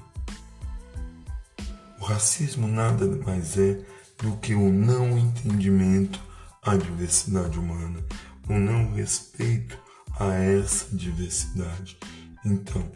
O 1.99 2.05
racismo 2.05 2.67
nada 2.67 3.05
mais 3.25 3.57
é 3.57 3.79
do 4.21 4.37
que 4.37 4.53
o 4.53 4.71
não 4.71 5.17
entendimento 5.17 6.19
à 6.61 6.75
diversidade 6.75 7.59
humana, 7.59 8.03
o 8.47 8.53
não 8.53 8.93
respeito 8.93 9.77
a 10.19 10.33
essa 10.33 10.95
diversidade. 10.95 11.97
Então, 12.45 12.91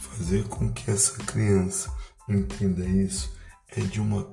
fazer 0.00 0.44
com 0.44 0.72
que 0.72 0.90
essa 0.90 1.18
criança 1.24 1.92
entenda 2.28 2.84
isso 2.84 3.34
é 3.68 3.80
de 3.80 4.00
uma 4.00 4.28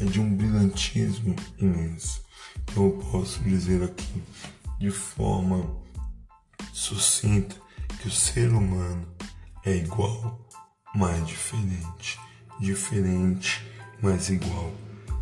é 0.00 0.04
de 0.04 0.20
um 0.20 0.36
brilhantismo 0.36 1.34
imenso. 1.58 2.22
Então 2.62 2.84
eu 2.84 2.92
posso 3.10 3.42
dizer 3.42 3.82
aqui 3.82 4.22
de 4.78 4.90
forma 4.90 5.76
sucinta 6.72 7.56
que 8.00 8.06
o 8.06 8.10
ser 8.10 8.50
humano 8.50 9.08
é 9.64 9.74
igual, 9.74 10.46
mas 10.94 11.26
diferente, 11.26 12.20
diferente, 12.60 13.66
mas 14.00 14.30
igual. 14.30 14.72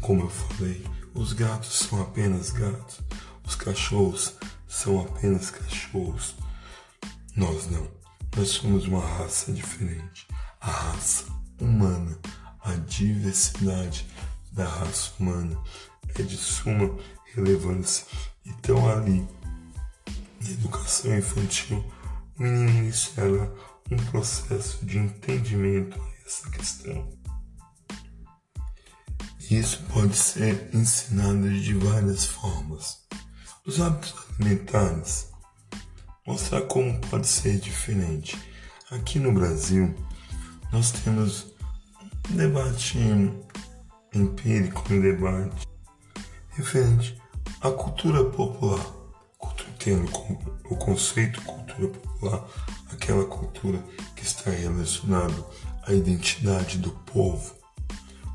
Como 0.02 0.22
eu 0.22 0.30
falei, 0.30 0.84
os 1.14 1.32
gatos 1.32 1.78
são 1.78 2.02
apenas 2.02 2.50
gatos, 2.50 3.00
os 3.44 3.54
cachorros 3.54 4.34
são 4.68 5.00
apenas 5.00 5.50
cachorros. 5.50 6.36
Nós 7.34 7.66
não. 7.70 7.95
Nós 8.36 8.50
somos 8.50 8.86
uma 8.86 9.00
raça 9.00 9.50
diferente. 9.50 10.28
A 10.60 10.70
raça 10.70 11.24
humana, 11.58 12.18
a 12.60 12.72
diversidade 12.74 14.06
da 14.52 14.66
raça 14.66 15.12
humana 15.18 15.58
é 16.14 16.22
de 16.22 16.36
suma 16.36 16.94
relevância. 17.34 18.06
Então, 18.44 18.86
ali, 18.90 19.26
na 20.42 20.50
educação 20.50 21.16
infantil, 21.16 21.82
o 22.38 22.42
menino 22.42 22.78
iniciará 22.80 23.50
um 23.90 23.96
processo 24.10 24.84
de 24.84 24.98
entendimento 24.98 25.98
a 25.98 26.26
essa 26.26 26.50
questão. 26.50 27.08
Isso 29.50 29.82
pode 29.94 30.14
ser 30.14 30.68
ensinado 30.74 31.48
de 31.58 31.72
várias 31.72 32.26
formas. 32.26 32.98
Os 33.64 33.80
hábitos 33.80 34.14
alimentares 34.38 35.35
mostrar 36.26 36.62
como 36.62 36.98
pode 37.02 37.26
ser 37.26 37.58
diferente. 37.58 38.36
Aqui 38.90 39.18
no 39.18 39.32
Brasil, 39.32 39.94
nós 40.72 40.90
temos 40.90 41.54
um 42.30 42.36
debate 42.36 42.98
empírico, 44.12 44.82
um 44.92 45.00
debate 45.00 45.66
referente 46.50 47.16
à 47.60 47.70
cultura 47.70 48.24
popular, 48.24 48.84
tendo 49.78 50.10
o 50.68 50.76
conceito 50.76 51.40
cultura 51.42 51.88
popular, 51.88 52.44
aquela 52.92 53.24
cultura 53.24 53.78
que 54.16 54.24
está 54.24 54.50
relacionada 54.50 55.34
à 55.86 55.92
identidade 55.92 56.78
do 56.78 56.90
povo, 56.90 57.54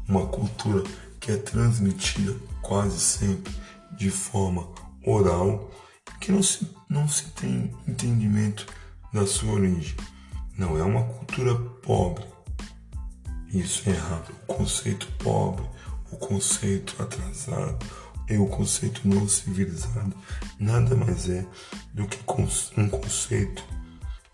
uma 0.08 0.26
cultura 0.28 0.84
que 1.20 1.32
é 1.32 1.36
transmitida 1.36 2.34
quase 2.62 3.00
sempre 3.00 3.54
de 3.98 4.10
forma 4.10 4.66
oral 5.06 5.70
que 6.22 6.32
não 6.32 6.44
se, 6.44 6.70
não 6.88 7.08
se 7.08 7.26
tem 7.32 7.76
entendimento 7.88 8.66
da 9.12 9.26
sua 9.26 9.54
origem. 9.54 9.96
Não 10.58 10.78
é 10.78 10.84
uma 10.84 11.04
cultura 11.04 11.56
pobre. 11.56 12.24
Isso 13.52 13.90
é 13.90 13.94
errado. 13.94 14.32
O 14.48 14.54
conceito 14.54 15.08
pobre, 15.18 15.66
o 16.12 16.18
conceito 16.18 16.96
atrasado 17.02 17.86
e 18.30 18.38
o 18.38 18.48
conceito 18.48 19.02
não 19.04 19.28
civilizado 19.28 20.14
nada 20.58 20.96
mais 20.96 21.28
é 21.28 21.46
do 21.94 22.08
que 22.08 22.18
um 22.78 22.88
conceito 22.88 23.64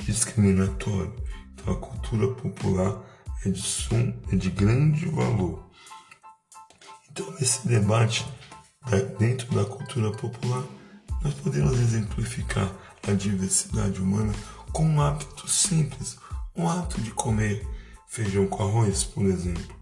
discriminatório. 0.04 1.16
Então 1.54 1.74
a 1.74 1.78
cultura 1.78 2.28
popular 2.36 3.02
é 3.46 3.50
de, 3.50 3.62
sum, 3.62 4.14
é 4.32 4.36
de 4.36 4.52
grande 4.52 5.06
valor. 5.08 5.68
Então 7.10 7.32
nesse 7.40 7.68
debate 7.68 8.26
dentro 9.18 9.54
da 9.56 9.66
cultura 9.66 10.12
popular 10.12 10.64
nós 11.22 11.34
podemos 11.36 11.80
exemplificar 11.80 12.72
a 13.08 13.14
diversidade 13.14 14.02
humana 14.02 14.34
com 14.72 14.86
um 14.86 15.02
hábito 15.02 15.48
simples, 15.50 16.18
um 16.56 16.68
hábito 16.68 17.02
de 17.02 17.12
comer 17.12 17.66
feijão 18.08 18.48
com 18.48 18.64
arroz, 18.64 19.04
por 19.04 19.26
exemplo. 19.26 19.76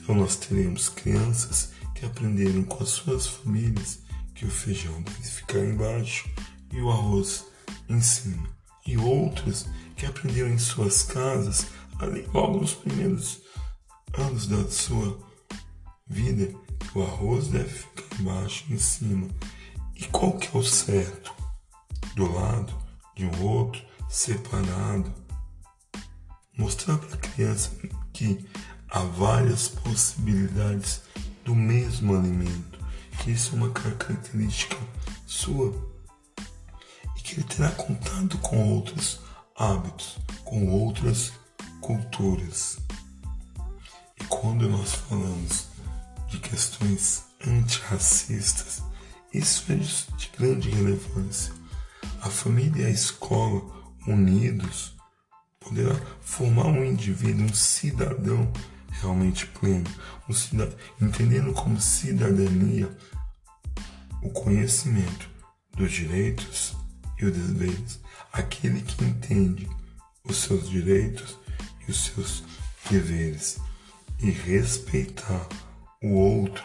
Então 0.00 0.14
nós 0.14 0.36
teremos 0.36 0.88
crianças 0.88 1.72
que 1.94 2.06
aprenderam 2.06 2.62
com 2.62 2.82
as 2.82 2.90
suas 2.90 3.26
famílias 3.26 4.00
que 4.34 4.44
o 4.44 4.50
feijão 4.50 5.02
deve 5.02 5.22
ficar 5.22 5.60
embaixo 5.60 6.28
e 6.72 6.80
o 6.80 6.90
arroz 6.90 7.44
em 7.88 8.00
cima. 8.00 8.48
E 8.86 8.96
outras 8.96 9.66
que 9.96 10.06
aprenderam 10.06 10.50
em 10.50 10.58
suas 10.58 11.02
casas, 11.02 11.66
ali 11.98 12.28
logo 12.32 12.60
nos 12.60 12.74
primeiros 12.74 13.40
anos 14.16 14.46
da 14.46 14.68
sua 14.68 15.18
vida, 16.06 16.54
que 16.78 16.98
o 16.98 17.02
arroz 17.02 17.48
deve 17.48 17.68
ficar 17.68 18.20
embaixo 18.20 18.64
e 18.68 18.74
em 18.74 18.78
cima 18.78 19.28
e 19.96 20.04
qual 20.06 20.32
que 20.36 20.54
é 20.54 20.60
o 20.60 20.62
certo? 20.62 21.34
Do 22.14 22.30
lado 22.32 22.76
de 23.14 23.24
um 23.24 23.42
outro, 23.42 23.82
separado. 24.08 25.12
Mostrar 26.56 26.98
para 26.98 27.14
a 27.14 27.18
criança 27.18 27.70
que 28.12 28.46
há 28.88 29.00
várias 29.00 29.68
possibilidades 29.68 31.02
do 31.44 31.54
mesmo 31.54 32.14
alimento, 32.16 32.78
que 33.18 33.30
isso 33.30 33.54
é 33.54 33.58
uma 33.58 33.70
característica 33.70 34.76
sua 35.26 35.72
e 37.16 37.20
que 37.20 37.40
ele 37.40 37.44
terá 37.44 37.70
contato 37.70 38.38
com 38.38 38.72
outros 38.74 39.20
hábitos, 39.56 40.18
com 40.44 40.68
outras 40.68 41.32
culturas. 41.80 42.78
E 44.20 44.24
quando 44.24 44.68
nós 44.68 44.94
falamos 44.94 45.66
de 46.28 46.38
questões 46.38 47.24
antirracistas, 47.46 48.82
isso 49.38 49.70
é 49.70 49.76
de 49.76 50.30
grande 50.38 50.70
relevância. 50.70 51.52
A 52.22 52.30
família 52.30 52.82
e 52.82 52.86
a 52.86 52.90
escola 52.90 53.62
unidos 54.06 54.96
poderá 55.60 55.94
formar 56.20 56.66
um 56.66 56.84
indivíduo, 56.84 57.44
um 57.44 57.54
cidadão 57.54 58.50
realmente 58.88 59.46
pleno, 59.46 59.84
um 60.28 60.32
cidadão, 60.32 60.76
entendendo 61.00 61.52
como 61.52 61.80
cidadania 61.80 62.88
o 64.22 64.30
conhecimento 64.30 65.28
dos 65.76 65.92
direitos 65.92 66.74
e 67.18 67.26
os 67.26 67.32
deveres. 67.32 68.00
Aquele 68.32 68.80
que 68.80 69.04
entende 69.04 69.68
os 70.24 70.36
seus 70.38 70.68
direitos 70.68 71.38
e 71.86 71.90
os 71.90 72.06
seus 72.06 72.42
deveres 72.90 73.58
e 74.20 74.30
respeitar 74.30 75.46
o 76.02 76.12
outro, 76.12 76.64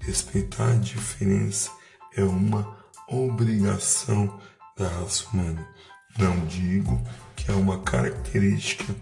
respeitar 0.00 0.72
a 0.72 0.76
diferença 0.76 1.70
é 2.16 2.22
uma 2.22 2.76
obrigação 3.08 4.40
da 4.76 4.86
raça 4.88 5.24
humana. 5.32 5.66
Não 6.18 6.44
digo 6.46 7.00
que 7.34 7.50
é 7.50 7.54
uma 7.54 7.80
característica 7.80 8.94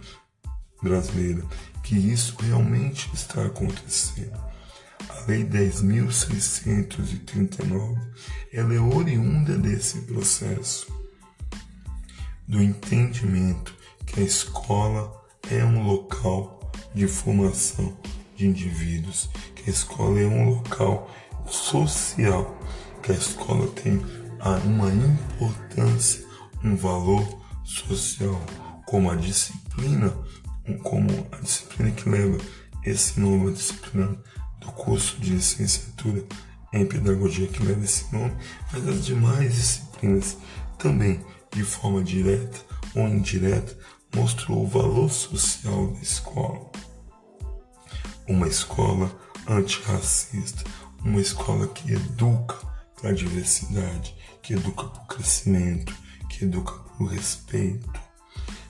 brasileira, 0.82 1.44
que 1.82 1.96
isso 1.96 2.36
realmente 2.40 3.10
está 3.12 3.44
acontecendo. 3.46 4.38
A 5.08 5.24
Lei 5.26 5.44
10.639 5.44 7.98
ela 8.52 8.74
é 8.74 8.80
oriunda 8.80 9.56
desse 9.56 10.02
processo, 10.02 10.92
do 12.46 12.62
entendimento 12.62 13.74
que 14.06 14.20
a 14.20 14.24
escola 14.24 15.24
é 15.50 15.64
um 15.64 15.86
local 15.86 16.70
de 16.94 17.06
formação 17.06 17.96
de 18.36 18.46
indivíduos, 18.46 19.30
que 19.54 19.70
a 19.70 19.72
escola 19.72 20.20
é 20.20 20.26
um 20.26 20.50
local 20.50 21.10
social 21.46 22.60
que 23.02 23.12
a 23.12 23.14
escola 23.14 23.66
tem 23.68 24.00
uma 24.64 24.92
importância, 24.92 26.24
um 26.64 26.76
valor 26.76 27.26
social, 27.64 28.40
como 28.86 29.10
a 29.10 29.16
disciplina, 29.16 30.12
como 30.82 31.08
a 31.32 31.36
disciplina 31.36 31.90
que 31.90 32.08
leva 32.08 32.38
esse 32.84 33.20
nome, 33.20 33.50
a 33.50 33.52
disciplina 33.52 34.16
do 34.60 34.66
curso 34.72 35.18
de 35.20 35.34
licenciatura 35.34 36.24
em 36.72 36.86
pedagogia 36.86 37.46
que 37.48 37.62
leva 37.62 37.84
esse 37.84 38.12
nome, 38.12 38.32
mas 38.72 38.88
as 38.88 39.04
demais 39.04 39.54
disciplinas 39.54 40.36
também, 40.78 41.24
de 41.52 41.64
forma 41.64 42.02
direta 42.02 42.58
ou 42.94 43.08
indireta, 43.08 43.76
mostrou 44.14 44.64
o 44.64 44.68
valor 44.68 45.10
social 45.10 45.88
da 45.88 46.00
escola. 46.00 46.70
Uma 48.28 48.46
escola 48.46 49.10
antirracista, 49.48 50.64
uma 51.04 51.20
escola 51.20 51.66
que 51.68 51.92
educa 51.92 52.69
para 53.00 53.10
a 53.10 53.14
diversidade, 53.14 54.14
que 54.42 54.54
educa 54.54 54.84
para 54.84 55.02
o 55.02 55.06
crescimento, 55.06 55.94
que 56.28 56.44
educa 56.44 56.72
para 56.72 57.04
o 57.04 57.06
respeito. 57.06 57.90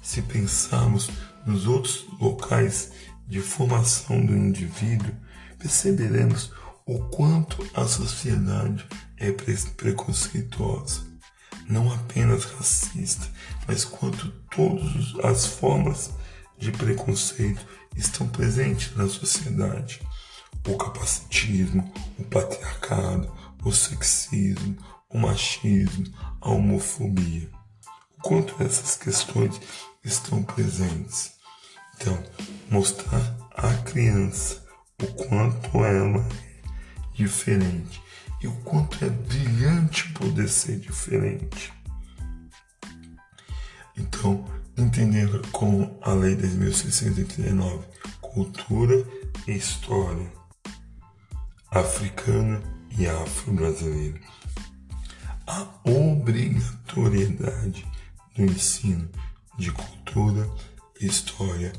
Se 0.03 0.23
pensarmos 0.23 1.11
nos 1.47 1.66
outros 1.66 2.07
locais 2.21 2.93
de 3.27 3.40
formação 3.40 4.25
do 4.25 4.37
indivíduo, 4.37 5.14
perceberemos 5.59 6.53
o 6.87 6.99
quanto 7.11 7.64
a 7.75 7.85
sociedade 7.85 8.87
é 9.16 9.31
preconceituosa. 9.33 11.09
não 11.69 11.93
apenas 11.93 12.45
racista, 12.45 13.29
mas 13.69 13.85
quanto 13.85 14.29
todas 14.51 15.14
as 15.23 15.47
formas 15.47 16.11
de 16.59 16.73
preconceito 16.73 17.64
estão 17.97 18.27
presentes 18.27 18.97
na 18.97 19.09
sociedade. 19.09 20.01
O 20.66 20.77
capacitismo, 20.77 21.93
o 22.19 22.25
patriarcado, 22.25 23.33
o 23.64 23.73
sexismo, 23.73 24.77
o 25.09 25.18
machismo, 25.18 26.07
a 26.40 26.51
homofobia. 26.51 27.49
O 28.18 28.23
quanto 28.23 28.62
essas 28.62 28.96
questões 28.96 29.61
estão 30.05 30.42
presentes. 30.42 31.33
Então, 31.96 32.23
mostrar 32.70 33.37
à 33.55 33.75
criança 33.83 34.64
o 35.03 35.07
quanto 35.25 35.85
ela 35.85 36.27
é 36.27 37.14
diferente 37.14 38.03
e 38.42 38.46
o 38.46 38.53
quanto 38.62 39.05
é 39.05 39.09
brilhante 39.11 40.09
poder 40.12 40.49
ser 40.49 40.79
diferente. 40.79 41.73
Então, 43.96 44.44
entendendo 44.77 45.46
com 45.53 45.99
a 46.01 46.12
Lei 46.12 46.35
10.639, 46.37 47.85
cultura 48.20 49.07
e 49.46 49.53
história 49.53 50.33
africana 51.70 52.80
e 52.98 53.07
afro-brasileira, 53.07 54.20
a 55.46 55.66
obrigatoriedade 55.85 57.87
do 58.37 58.44
ensino 58.44 59.09
de 59.59 59.72
cultura 59.72 60.48
e 61.00 61.07
história 61.07 61.72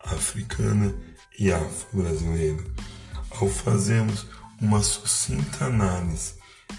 africana 0.00 0.94
e 1.38 1.52
afro-brasileira. 1.52 2.64
Ao 3.30 3.48
fazermos 3.48 4.26
uma 4.60 4.82
sucinta 4.82 5.66
análise 5.66 6.34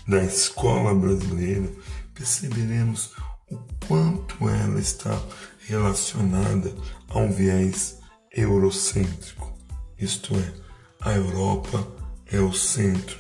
da 0.08 0.24
escola 0.24 0.94
brasileira, 0.94 1.70
perceberemos 2.14 3.14
o 3.50 3.58
quanto 3.88 4.50
ela 4.50 4.80
está 4.80 5.20
relacionada 5.68 6.74
a 7.08 7.20
um 7.20 7.32
viés 7.32 7.98
eurocêntrico, 8.32 9.58
isto 9.98 10.36
é, 10.36 10.54
a 11.02 11.14
Europa 11.14 11.88
é 12.28 12.40
o 12.40 12.54
centro 12.54 13.18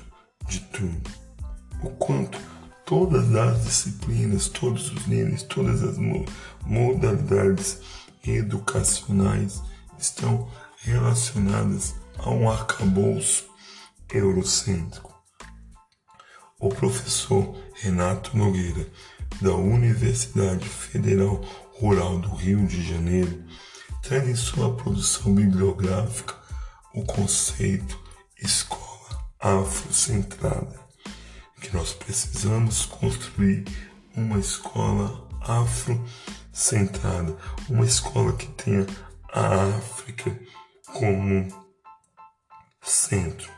de 0.49 0.59
tudo. 0.61 1.09
O 1.83 1.91
quanto 1.91 2.39
todas 2.85 3.33
as 3.35 3.63
disciplinas, 3.63 4.49
todos 4.49 4.91
os 4.91 5.05
níveis, 5.05 5.43
todas 5.43 5.83
as 5.83 5.97
modalidades 6.65 7.79
educacionais 8.25 9.61
estão 9.97 10.49
relacionadas 10.79 11.95
a 12.17 12.31
um 12.31 12.49
arcabouço 12.49 13.47
eurocêntrico. 14.11 15.13
O 16.59 16.69
professor 16.69 17.55
Renato 17.75 18.35
Nogueira, 18.35 18.87
da 19.41 19.53
Universidade 19.53 20.67
Federal 20.67 21.41
Rural 21.79 22.19
do 22.19 22.35
Rio 22.35 22.65
de 22.65 22.83
Janeiro, 22.83 23.45
traz 24.01 24.27
em 24.27 24.35
sua 24.35 24.75
produção 24.75 25.33
bibliográfica 25.33 26.35
o 26.93 27.03
conceito 27.03 27.97
escola 28.41 28.88
afrocentrada, 29.39 30.79
que 31.61 31.73
nós 31.73 31.93
precisamos 31.93 32.85
construir 32.85 33.65
uma 34.15 34.39
escola 34.39 35.27
afrocentrada, 35.41 37.35
uma 37.69 37.85
escola 37.85 38.33
que 38.33 38.47
tenha 38.47 38.85
a 39.31 39.65
África 39.77 40.37
como 40.93 41.47
centro. 42.81 43.49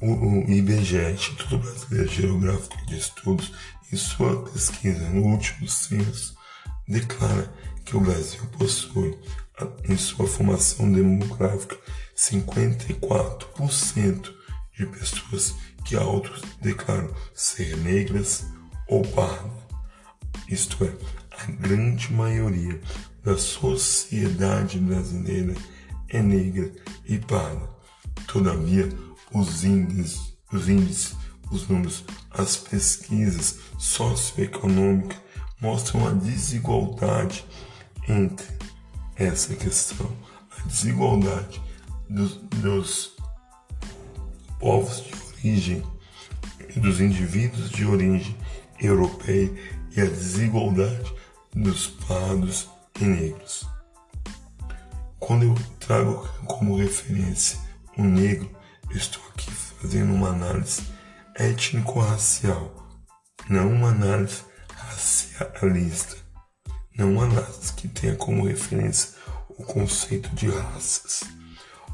O, 0.00 0.44
IBGE, 0.50 1.12
Instituto 1.12 1.58
Brasileiro 1.58 2.08
Geográfico 2.08 2.86
de 2.86 2.98
Estudos, 2.98 3.52
em 3.92 3.96
sua 3.96 4.42
pesquisa 4.42 5.08
no 5.10 5.22
último 5.22 5.68
censo, 5.68 6.36
declara 6.86 7.50
que 7.84 7.96
o 7.96 8.00
Brasil 8.00 8.44
possui, 8.58 9.18
em 9.88 9.96
sua 9.96 10.26
formação 10.26 10.92
demográfica, 10.92 11.78
54% 12.16 14.34
de 14.76 14.86
pessoas 14.86 15.54
que 15.84 15.96
autodeclaram 15.96 17.12
ser 17.34 17.76
negras 17.78 18.46
ou 18.88 19.02
pardas. 19.02 19.52
Isto 20.48 20.84
é, 20.84 20.94
a 21.30 21.50
grande 21.50 22.12
maioria 22.12 22.80
da 23.22 23.36
sociedade 23.36 24.78
brasileira 24.78 25.54
é 26.08 26.22
negra 26.22 26.72
e 27.04 27.18
parda. 27.18 27.68
Todavia, 28.26 28.88
os 29.32 29.64
índices, 29.64 30.36
os 30.52 30.68
índices, 30.68 31.16
os 31.50 31.68
números, 31.68 32.04
as 32.30 32.56
pesquisas 32.56 33.58
socioeconômicas 33.78 35.18
mostram 35.60 36.06
a 36.06 36.12
desigualdade 36.12 37.44
entre 38.08 38.46
essa 39.16 39.54
questão, 39.54 40.10
a 40.58 40.66
desigualdade 40.66 41.60
dos, 42.08 42.36
dos 42.36 43.16
povos 44.58 45.04
de 45.04 45.14
origem, 45.38 45.82
dos 46.76 47.00
indivíduos 47.00 47.70
de 47.70 47.84
origem 47.84 48.36
europeia 48.80 49.50
e 49.96 50.00
a 50.00 50.04
desigualdade 50.04 51.12
dos 51.54 51.86
pardos 51.86 52.68
e 53.00 53.04
negros. 53.04 53.66
Quando 55.18 55.44
eu 55.44 55.54
trago 55.80 56.28
como 56.46 56.76
referência 56.76 57.58
o 57.96 58.02
negro, 58.02 58.48
estou 58.90 59.22
aqui 59.28 59.50
fazendo 59.50 60.12
uma 60.12 60.28
análise 60.28 60.82
étnico-racial, 61.34 62.86
não 63.48 63.72
uma 63.72 63.88
análise 63.88 64.42
racialista, 64.74 66.16
não 66.96 67.12
uma 67.12 67.24
análise 67.24 67.72
que 67.72 67.88
tenha 67.88 68.14
como 68.16 68.46
referência 68.46 69.14
o 69.48 69.64
conceito 69.64 70.28
de 70.34 70.48
raças. 70.48 71.24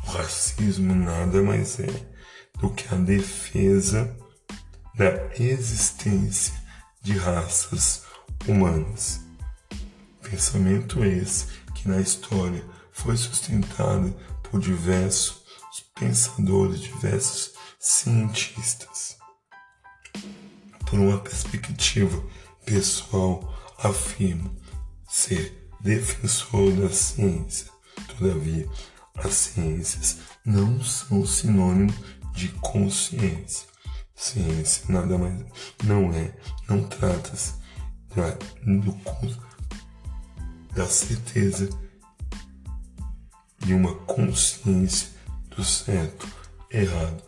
O 0.07 0.11
racismo 0.11 0.95
nada 0.95 1.43
mais 1.43 1.79
é 1.81 2.12
do 2.59 2.71
que 2.71 2.93
a 2.95 2.99
defesa 2.99 4.17
da 4.95 5.31
existência 5.38 6.55
de 7.03 7.17
raças 7.17 8.05
humanas. 8.47 9.21
Pensamento 10.23 11.05
esse 11.05 11.47
que 11.75 11.88
na 11.88 12.01
história 12.01 12.65
foi 12.93 13.17
sustentado 13.17 14.15
por 14.43 14.61
diversos 14.61 15.43
pensadores, 15.95 16.81
diversos 16.81 17.53
cientistas. 17.79 19.17
Por 20.87 20.99
uma 20.99 21.19
perspectiva 21.19 22.23
pessoal, 22.65 23.53
afirmo 23.79 24.55
ser 25.09 25.71
defensor 25.81 26.73
da 26.73 26.91
ciência. 26.91 27.67
Todavia, 28.19 28.69
as 29.16 29.35
ciências 29.35 30.18
não 30.44 30.83
são 30.83 31.25
sinônimo 31.25 31.92
de 32.35 32.48
consciência. 32.48 33.68
Ciência 34.14 34.85
nada 34.88 35.18
mais 35.18 35.44
não 35.85 36.12
é, 36.12 36.33
não 36.68 36.85
trata-se 36.85 37.55
da, 38.14 38.37
da 40.75 40.87
certeza 40.87 41.68
de 43.59 43.75
uma 43.75 43.94
consciência 43.94 45.09
do 45.57 45.64
certo, 45.64 46.27
errado. 46.70 47.22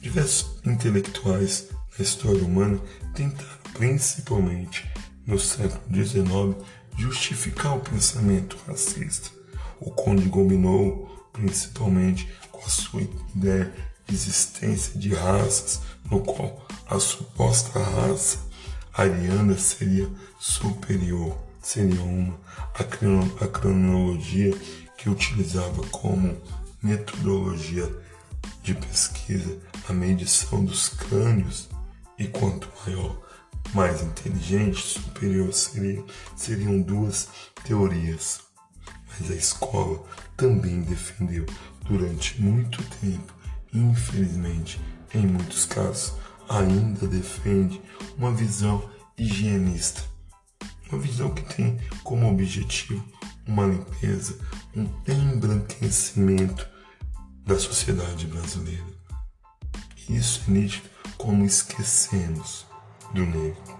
Diversos 0.00 0.60
intelectuais 0.64 1.68
na 1.96 2.04
história 2.04 2.44
humana 2.44 2.80
tentaram, 3.14 3.58
principalmente 3.74 4.90
no 5.26 5.38
século 5.38 5.82
XIX, 5.94 6.66
justificar 6.96 7.76
o 7.76 7.80
pensamento 7.80 8.58
racista. 8.66 9.30
O 9.80 9.90
Conde 9.90 10.28
Gobineau, 10.28 11.11
principalmente 11.32 12.28
com 12.50 12.64
a 12.64 12.68
sua 12.68 13.02
ideia 13.02 13.72
de 14.06 14.14
existência 14.14 14.98
de 14.98 15.14
raças, 15.14 15.80
no 16.10 16.20
qual 16.20 16.66
a 16.86 16.98
suposta 16.98 17.78
raça 17.78 18.38
ariana 18.92 19.56
seria 19.56 20.08
superior, 20.38 21.36
seria 21.60 22.02
uma 22.02 22.38
a 23.40 23.46
cronologia 23.46 24.56
que 24.96 25.08
utilizava 25.08 25.82
como 25.88 26.36
metodologia 26.82 27.88
de 28.62 28.74
pesquisa 28.74 29.58
a 29.88 29.92
medição 29.92 30.64
dos 30.64 30.88
crânios 30.88 31.68
e 32.18 32.26
quanto 32.26 32.68
maior, 32.84 33.20
mais 33.74 34.02
inteligente, 34.02 34.80
superior 34.80 35.52
seria, 35.52 36.02
seriam 36.36 36.80
duas 36.80 37.28
teorias. 37.64 38.40
Mas 39.22 39.30
a 39.30 39.34
escola 39.36 40.02
também 40.36 40.82
defendeu 40.82 41.46
durante 41.86 42.42
muito 42.42 42.82
tempo, 43.00 43.32
infelizmente, 43.72 44.80
em 45.14 45.24
muitos 45.24 45.64
casos, 45.64 46.14
ainda 46.48 47.06
defende 47.06 47.80
uma 48.18 48.32
visão 48.32 48.90
higienista, 49.16 50.02
uma 50.90 51.00
visão 51.00 51.32
que 51.32 51.54
tem 51.54 51.78
como 52.02 52.28
objetivo 52.28 53.04
uma 53.46 53.64
limpeza, 53.64 54.36
um 54.74 54.88
embranquecimento 55.06 56.68
da 57.46 57.56
sociedade 57.60 58.26
brasileira. 58.26 58.84
Isso 60.08 60.42
é 60.48 60.50
nítido 60.50 60.88
como 61.16 61.44
esquecemos, 61.44 62.66
do 63.14 63.24
negro. 63.24 63.78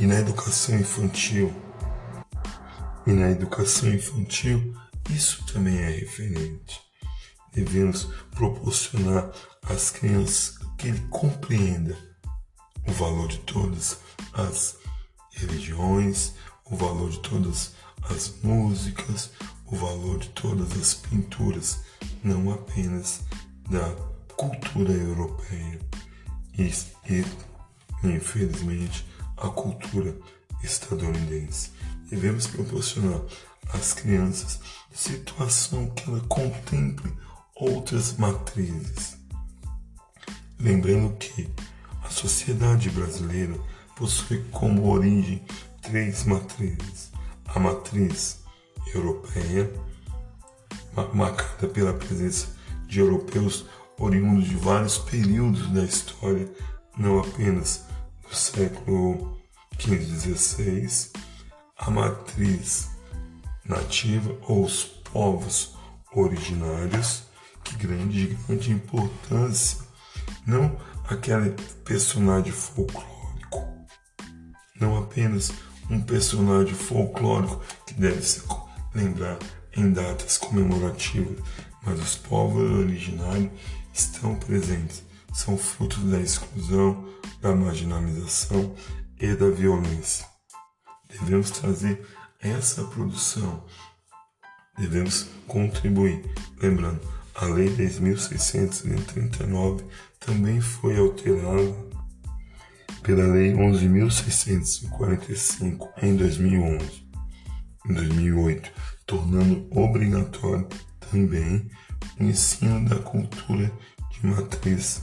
E 0.00 0.06
na 0.06 0.16
educação 0.16 0.76
infantil, 0.80 1.54
e 3.10 3.12
na 3.12 3.28
educação 3.28 3.92
infantil, 3.92 4.72
isso 5.10 5.44
também 5.46 5.76
é 5.78 5.90
referente. 5.90 6.80
Devemos 7.52 8.04
proporcionar 8.30 9.32
às 9.62 9.90
crianças 9.90 10.56
que 10.78 10.86
ele 10.86 11.00
compreenda 11.10 11.98
o 12.86 12.92
valor 12.92 13.26
de 13.26 13.38
todas 13.38 13.98
as 14.32 14.76
religiões, 15.32 16.34
o 16.64 16.76
valor 16.76 17.10
de 17.10 17.18
todas 17.18 17.72
as 18.08 18.32
músicas, 18.44 19.32
o 19.66 19.74
valor 19.74 20.20
de 20.20 20.28
todas 20.28 20.70
as 20.80 20.94
pinturas, 20.94 21.80
não 22.22 22.52
apenas 22.52 23.22
da 23.68 23.90
cultura 24.36 24.92
europeia 24.92 25.80
e, 26.56 26.72
e 27.12 27.24
infelizmente, 28.04 29.04
a 29.36 29.48
cultura 29.48 30.16
estadunidense. 30.62 31.72
Devemos 32.10 32.46
proporcionar 32.48 33.20
às 33.72 33.92
crianças 33.92 34.58
situação 34.92 35.88
que 35.90 36.10
ela 36.10 36.20
contemple 36.28 37.12
outras 37.54 38.16
matrizes. 38.16 39.16
Lembrando 40.58 41.16
que 41.16 41.48
a 42.04 42.10
sociedade 42.10 42.90
brasileira 42.90 43.54
possui 43.96 44.44
como 44.50 44.90
origem 44.90 45.42
três 45.80 46.24
matrizes: 46.24 47.12
a 47.46 47.58
matriz 47.58 48.40
europeia, 48.94 49.72
marcada 51.14 51.68
pela 51.68 51.94
presença 51.94 52.48
de 52.86 52.98
europeus 52.98 53.64
oriundos 53.98 54.48
de 54.48 54.56
vários 54.56 54.98
períodos 54.98 55.70
da 55.70 55.84
história, 55.84 56.50
não 56.98 57.20
apenas 57.20 57.84
do 58.28 58.34
século 58.34 59.38
XV 59.78 59.94
e 59.94 60.34
XVI, 60.34 61.10
a 61.80 61.90
matriz 61.90 62.90
nativa 63.64 64.36
ou 64.42 64.64
os 64.64 64.84
povos 64.84 65.74
originários, 66.14 67.22
que 67.64 67.74
grande, 67.76 68.36
grande 68.46 68.70
importância, 68.70 69.78
não 70.46 70.76
aquele 71.08 71.50
personagem 71.84 72.52
folclórico, 72.52 73.66
não 74.78 74.98
apenas 74.98 75.52
um 75.88 76.00
personagem 76.02 76.74
folclórico 76.74 77.60
que 77.86 77.94
deve 77.94 78.22
se 78.22 78.42
lembrar 78.94 79.38
em 79.74 79.90
datas 79.90 80.36
comemorativas, 80.36 81.38
mas 81.82 81.98
os 81.98 82.14
povos 82.14 82.70
originários 82.78 83.50
estão 83.92 84.34
presentes, 84.34 85.02
são 85.32 85.56
frutos 85.56 86.04
da 86.10 86.20
exclusão, 86.20 87.08
da 87.40 87.54
marginalização 87.54 88.74
e 89.18 89.34
da 89.34 89.48
violência. 89.48 90.29
Devemos 91.10 91.50
trazer 91.50 92.00
essa 92.40 92.84
produção, 92.84 93.64
devemos 94.78 95.26
contribuir. 95.46 96.22
Lembrando, 96.60 97.00
a 97.34 97.44
Lei 97.46 97.68
10.639 97.68 99.84
também 100.18 100.60
foi 100.60 100.98
alterada 100.98 101.90
pela 103.02 103.26
Lei 103.26 103.52
11.645 103.54 105.88
em 106.02 106.16
2011, 106.16 107.06
em 107.88 107.94
2008, 107.94 108.70
tornando 109.06 109.66
obrigatório 109.70 110.68
também 111.10 111.70
o 112.18 112.24
ensino 112.24 112.88
da 112.88 112.96
cultura 112.96 113.70
de 114.10 114.26
matriz 114.26 115.02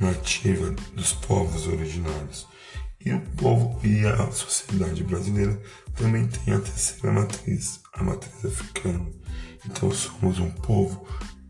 nativa 0.00 0.70
dos 0.94 1.12
povos 1.12 1.66
originários. 1.66 2.46
E 3.04 3.12
o 3.12 3.20
povo 3.20 3.78
e 3.86 4.06
a 4.06 4.30
sociedade 4.30 5.04
brasileira 5.04 5.60
também 5.94 6.26
tem 6.26 6.54
a 6.54 6.60
terceira 6.60 7.12
matriz, 7.12 7.80
a 7.92 8.02
matriz 8.02 8.44
africana. 8.44 9.06
Então 9.66 9.90
somos 9.90 10.38
um 10.38 10.50
povo 10.50 11.06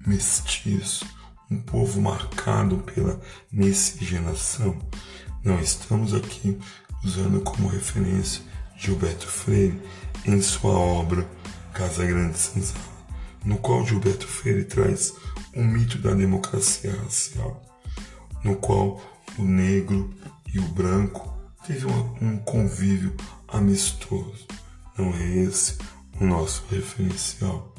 mestiço, 0.07 1.07
um 1.51 1.61
povo 1.61 2.01
marcado 2.01 2.79
pela 2.79 3.21
miscigenação. 3.53 4.77
Não 5.45 5.61
estamos 5.61 6.13
aqui 6.13 6.59
usando 7.05 7.41
como 7.41 7.69
referência 7.69 8.43
Gilberto 8.77 9.27
Freire 9.27 9.81
em 10.27 10.41
sua 10.41 10.73
obra 10.73 11.29
Casa 11.73 12.05
Grande 12.05 12.37
Senzala 12.39 12.95
no 13.45 13.59
qual 13.59 13.87
Gilberto 13.87 14.27
Freire 14.27 14.65
traz 14.65 15.15
o 15.55 15.61
um 15.61 15.65
mito 15.65 15.99
da 15.99 16.15
democracia 16.15 16.93
racial, 17.03 17.63
no 18.43 18.57
qual 18.57 19.01
o 19.39 19.43
negro 19.45 20.11
e 20.53 20.59
o 20.59 20.63
branco 20.69 21.33
teve 21.67 21.87
um 21.87 22.39
convívio 22.39 23.17
amistoso. 23.49 24.47
Não 24.97 25.13
é 25.15 25.37
esse 25.39 25.79
o 26.21 26.25
nosso 26.25 26.65
referencial. 26.71 27.75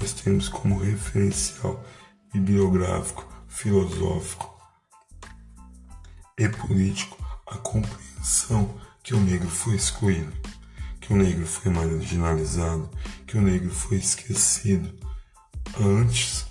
Nós 0.00 0.12
temos 0.12 0.48
como 0.48 0.78
referencial 0.78 1.84
bibliográfico, 2.32 3.26
filosófico 3.48 4.52
e 6.38 6.48
político 6.48 7.16
a 7.46 7.56
compreensão 7.58 8.80
que 9.02 9.14
o 9.14 9.20
negro 9.20 9.48
foi 9.48 9.76
excluído 9.76 10.32
que 11.04 11.12
o 11.12 11.16
negro 11.16 11.46
foi 11.46 11.70
marginalizado, 11.70 12.88
que 13.26 13.36
o 13.36 13.42
negro 13.42 13.70
foi 13.70 13.98
esquecido 13.98 14.90
antes 15.78 16.46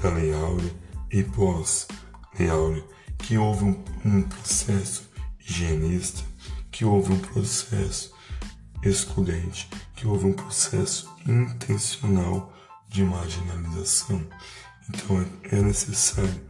da 0.00 0.08
Lei 0.08 0.32
Áurea 0.32 0.72
e 1.12 1.22
pós-Lei 1.22 2.48
Áurea, 2.48 2.82
que 3.18 3.36
houve 3.36 3.64
um, 3.64 3.84
um 4.06 4.22
processo 4.22 5.05
higienista, 5.48 6.22
que 6.70 6.84
houve 6.84 7.12
um 7.12 7.18
processo 7.18 8.12
excludente, 8.82 9.68
que 9.94 10.06
houve 10.06 10.26
um 10.26 10.32
processo 10.32 11.08
intencional 11.26 12.52
de 12.88 13.04
marginalização. 13.04 14.26
Então 14.88 15.20
é, 15.20 15.56
é 15.56 15.62
necessário 15.62 16.40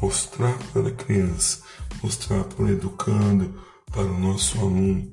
mostrar 0.00 0.56
para 0.72 0.88
a 0.88 0.92
criança, 0.92 1.62
mostrar 2.02 2.44
para 2.44 2.64
o 2.64 2.68
educando, 2.68 3.62
para 3.90 4.02
o 4.02 4.18
nosso 4.18 4.58
aluno, 4.58 5.12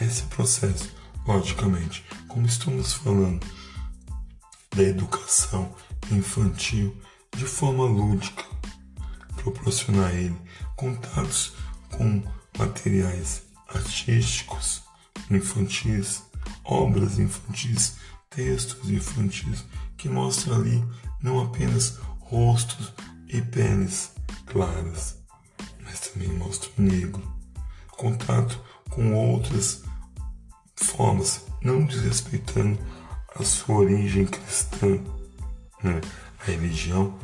esse 0.00 0.22
processo, 0.24 0.90
logicamente, 1.26 2.04
como 2.26 2.46
estamos 2.46 2.94
falando 2.94 3.46
da 4.74 4.82
educação 4.82 5.74
infantil 6.10 6.96
de 7.36 7.44
forma 7.44 7.84
lúdica, 7.84 8.44
proporcionar 9.36 10.10
a 10.10 10.14
ele 10.14 10.36
contatos 10.76 11.54
com 11.90 12.22
materiais 12.58 13.42
artísticos 13.68 14.82
infantis, 15.30 16.22
obras 16.64 17.18
infantis, 17.18 17.96
textos 18.28 18.90
infantis 18.90 19.64
que 19.96 20.08
mostram 20.08 20.56
ali 20.56 20.84
não 21.22 21.40
apenas 21.40 21.98
rostos 22.20 22.92
e 23.28 23.40
peles 23.42 24.12
claras, 24.46 25.16
mas 25.82 26.00
também 26.00 26.28
mostra 26.28 26.70
o 26.78 26.82
negro, 26.82 27.22
contato 27.90 28.60
com 28.88 29.14
outras 29.14 29.82
formas, 30.74 31.44
não 31.62 31.84
desrespeitando 31.84 32.78
a 33.38 33.44
sua 33.44 33.76
origem 33.76 34.26
cristã. 34.26 34.98
Né? 35.82 36.00
A 36.40 36.44
religião 36.44 37.16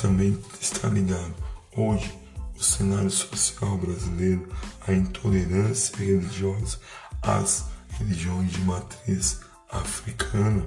também 0.00 0.36
está 0.60 0.88
ligada. 0.88 1.34
Hoje, 1.76 2.17
o 2.58 2.62
cenário 2.62 3.10
social 3.10 3.78
brasileiro, 3.78 4.48
a 4.86 4.92
intolerância 4.92 5.96
religiosa 5.96 6.78
às 7.22 7.66
religiões 7.90 8.50
de 8.50 8.60
matriz 8.62 9.40
africana 9.70 10.66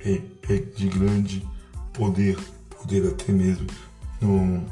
é, 0.00 0.22
é 0.48 0.56
de 0.56 0.88
grande 0.88 1.46
poder, 1.92 2.38
poder 2.70 3.06
até 3.06 3.32
mesmo 3.32 3.66
no 4.20 4.66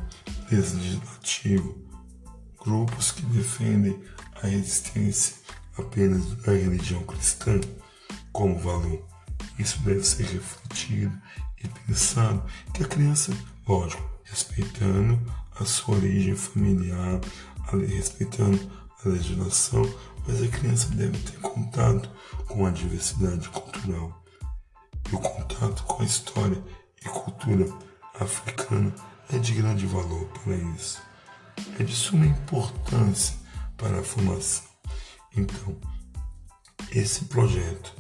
legislativo. 0.51 1.77
Grupos 2.65 3.13
que 3.13 3.23
defendem 3.27 4.03
a 4.43 4.49
existência 4.49 5.37
apenas 5.77 6.25
da 6.37 6.53
religião 6.53 7.03
cristã 7.03 7.61
como 8.33 8.59
valor. 8.59 9.07
Isso 9.59 9.81
deve 9.83 10.03
ser 10.03 10.25
refletido 10.25 11.17
e 11.63 11.69
pensado 11.69 12.43
que 12.73 12.83
a 12.85 12.87
criança, 12.87 13.33
lógico, 13.67 14.18
respeitando 14.31 15.21
a 15.59 15.65
sua 15.65 15.97
origem 15.97 16.35
familiar, 16.35 17.21
respeitando 17.89 18.59
a 19.05 19.09
legislação, 19.09 19.83
mas 20.27 20.43
a 20.43 20.49
criança 20.49 20.89
deve 20.91 21.19
ter 21.19 21.39
contato 21.41 22.11
com 22.47 22.67
a 22.67 22.71
diversidade 22.71 23.49
cultural. 23.49 24.25
E 25.11 25.15
o 25.15 25.19
contato 25.19 25.83
com 25.85 26.03
a 26.03 26.07
história 26.07 26.63
e 27.05 27.09
cultura 27.09 27.67
africana 28.21 28.95
é 29.33 29.39
de 29.39 29.55
grande 29.55 29.87
valor 29.87 30.27
para 30.27 30.55
isso. 30.77 31.01
É 31.79 31.83
de 31.83 31.95
suma 31.95 32.27
importância 32.27 33.35
para 33.77 34.01
a 34.01 34.03
formação 34.03 34.69
então, 35.39 35.77
esse 36.91 37.27
projeto, 37.27 37.95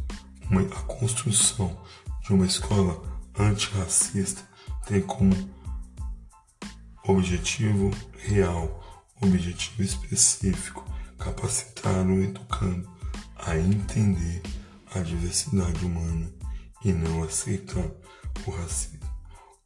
uma, 0.50 0.62
a 0.62 0.82
construção 0.82 1.80
de 2.22 2.32
uma 2.32 2.46
escola 2.46 3.00
antirracista, 3.38 4.42
tem 4.86 5.00
como 5.00 5.32
Objetivo 7.08 7.90
real, 8.18 8.84
objetivo 9.22 9.82
específico, 9.82 10.84
capacitar 11.18 12.06
o 12.06 12.22
educando 12.22 12.86
a 13.34 13.56
entender 13.56 14.42
a 14.94 15.00
diversidade 15.00 15.86
humana 15.86 16.30
e 16.84 16.92
não 16.92 17.22
aceitar 17.22 17.90
o 18.46 18.50
racismo. 18.50 19.08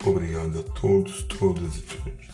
Obrigado 0.05 0.61
a 0.61 0.63
todos, 0.63 1.25
todas 1.25 1.79
e 1.79 1.83
todos. 1.83 2.32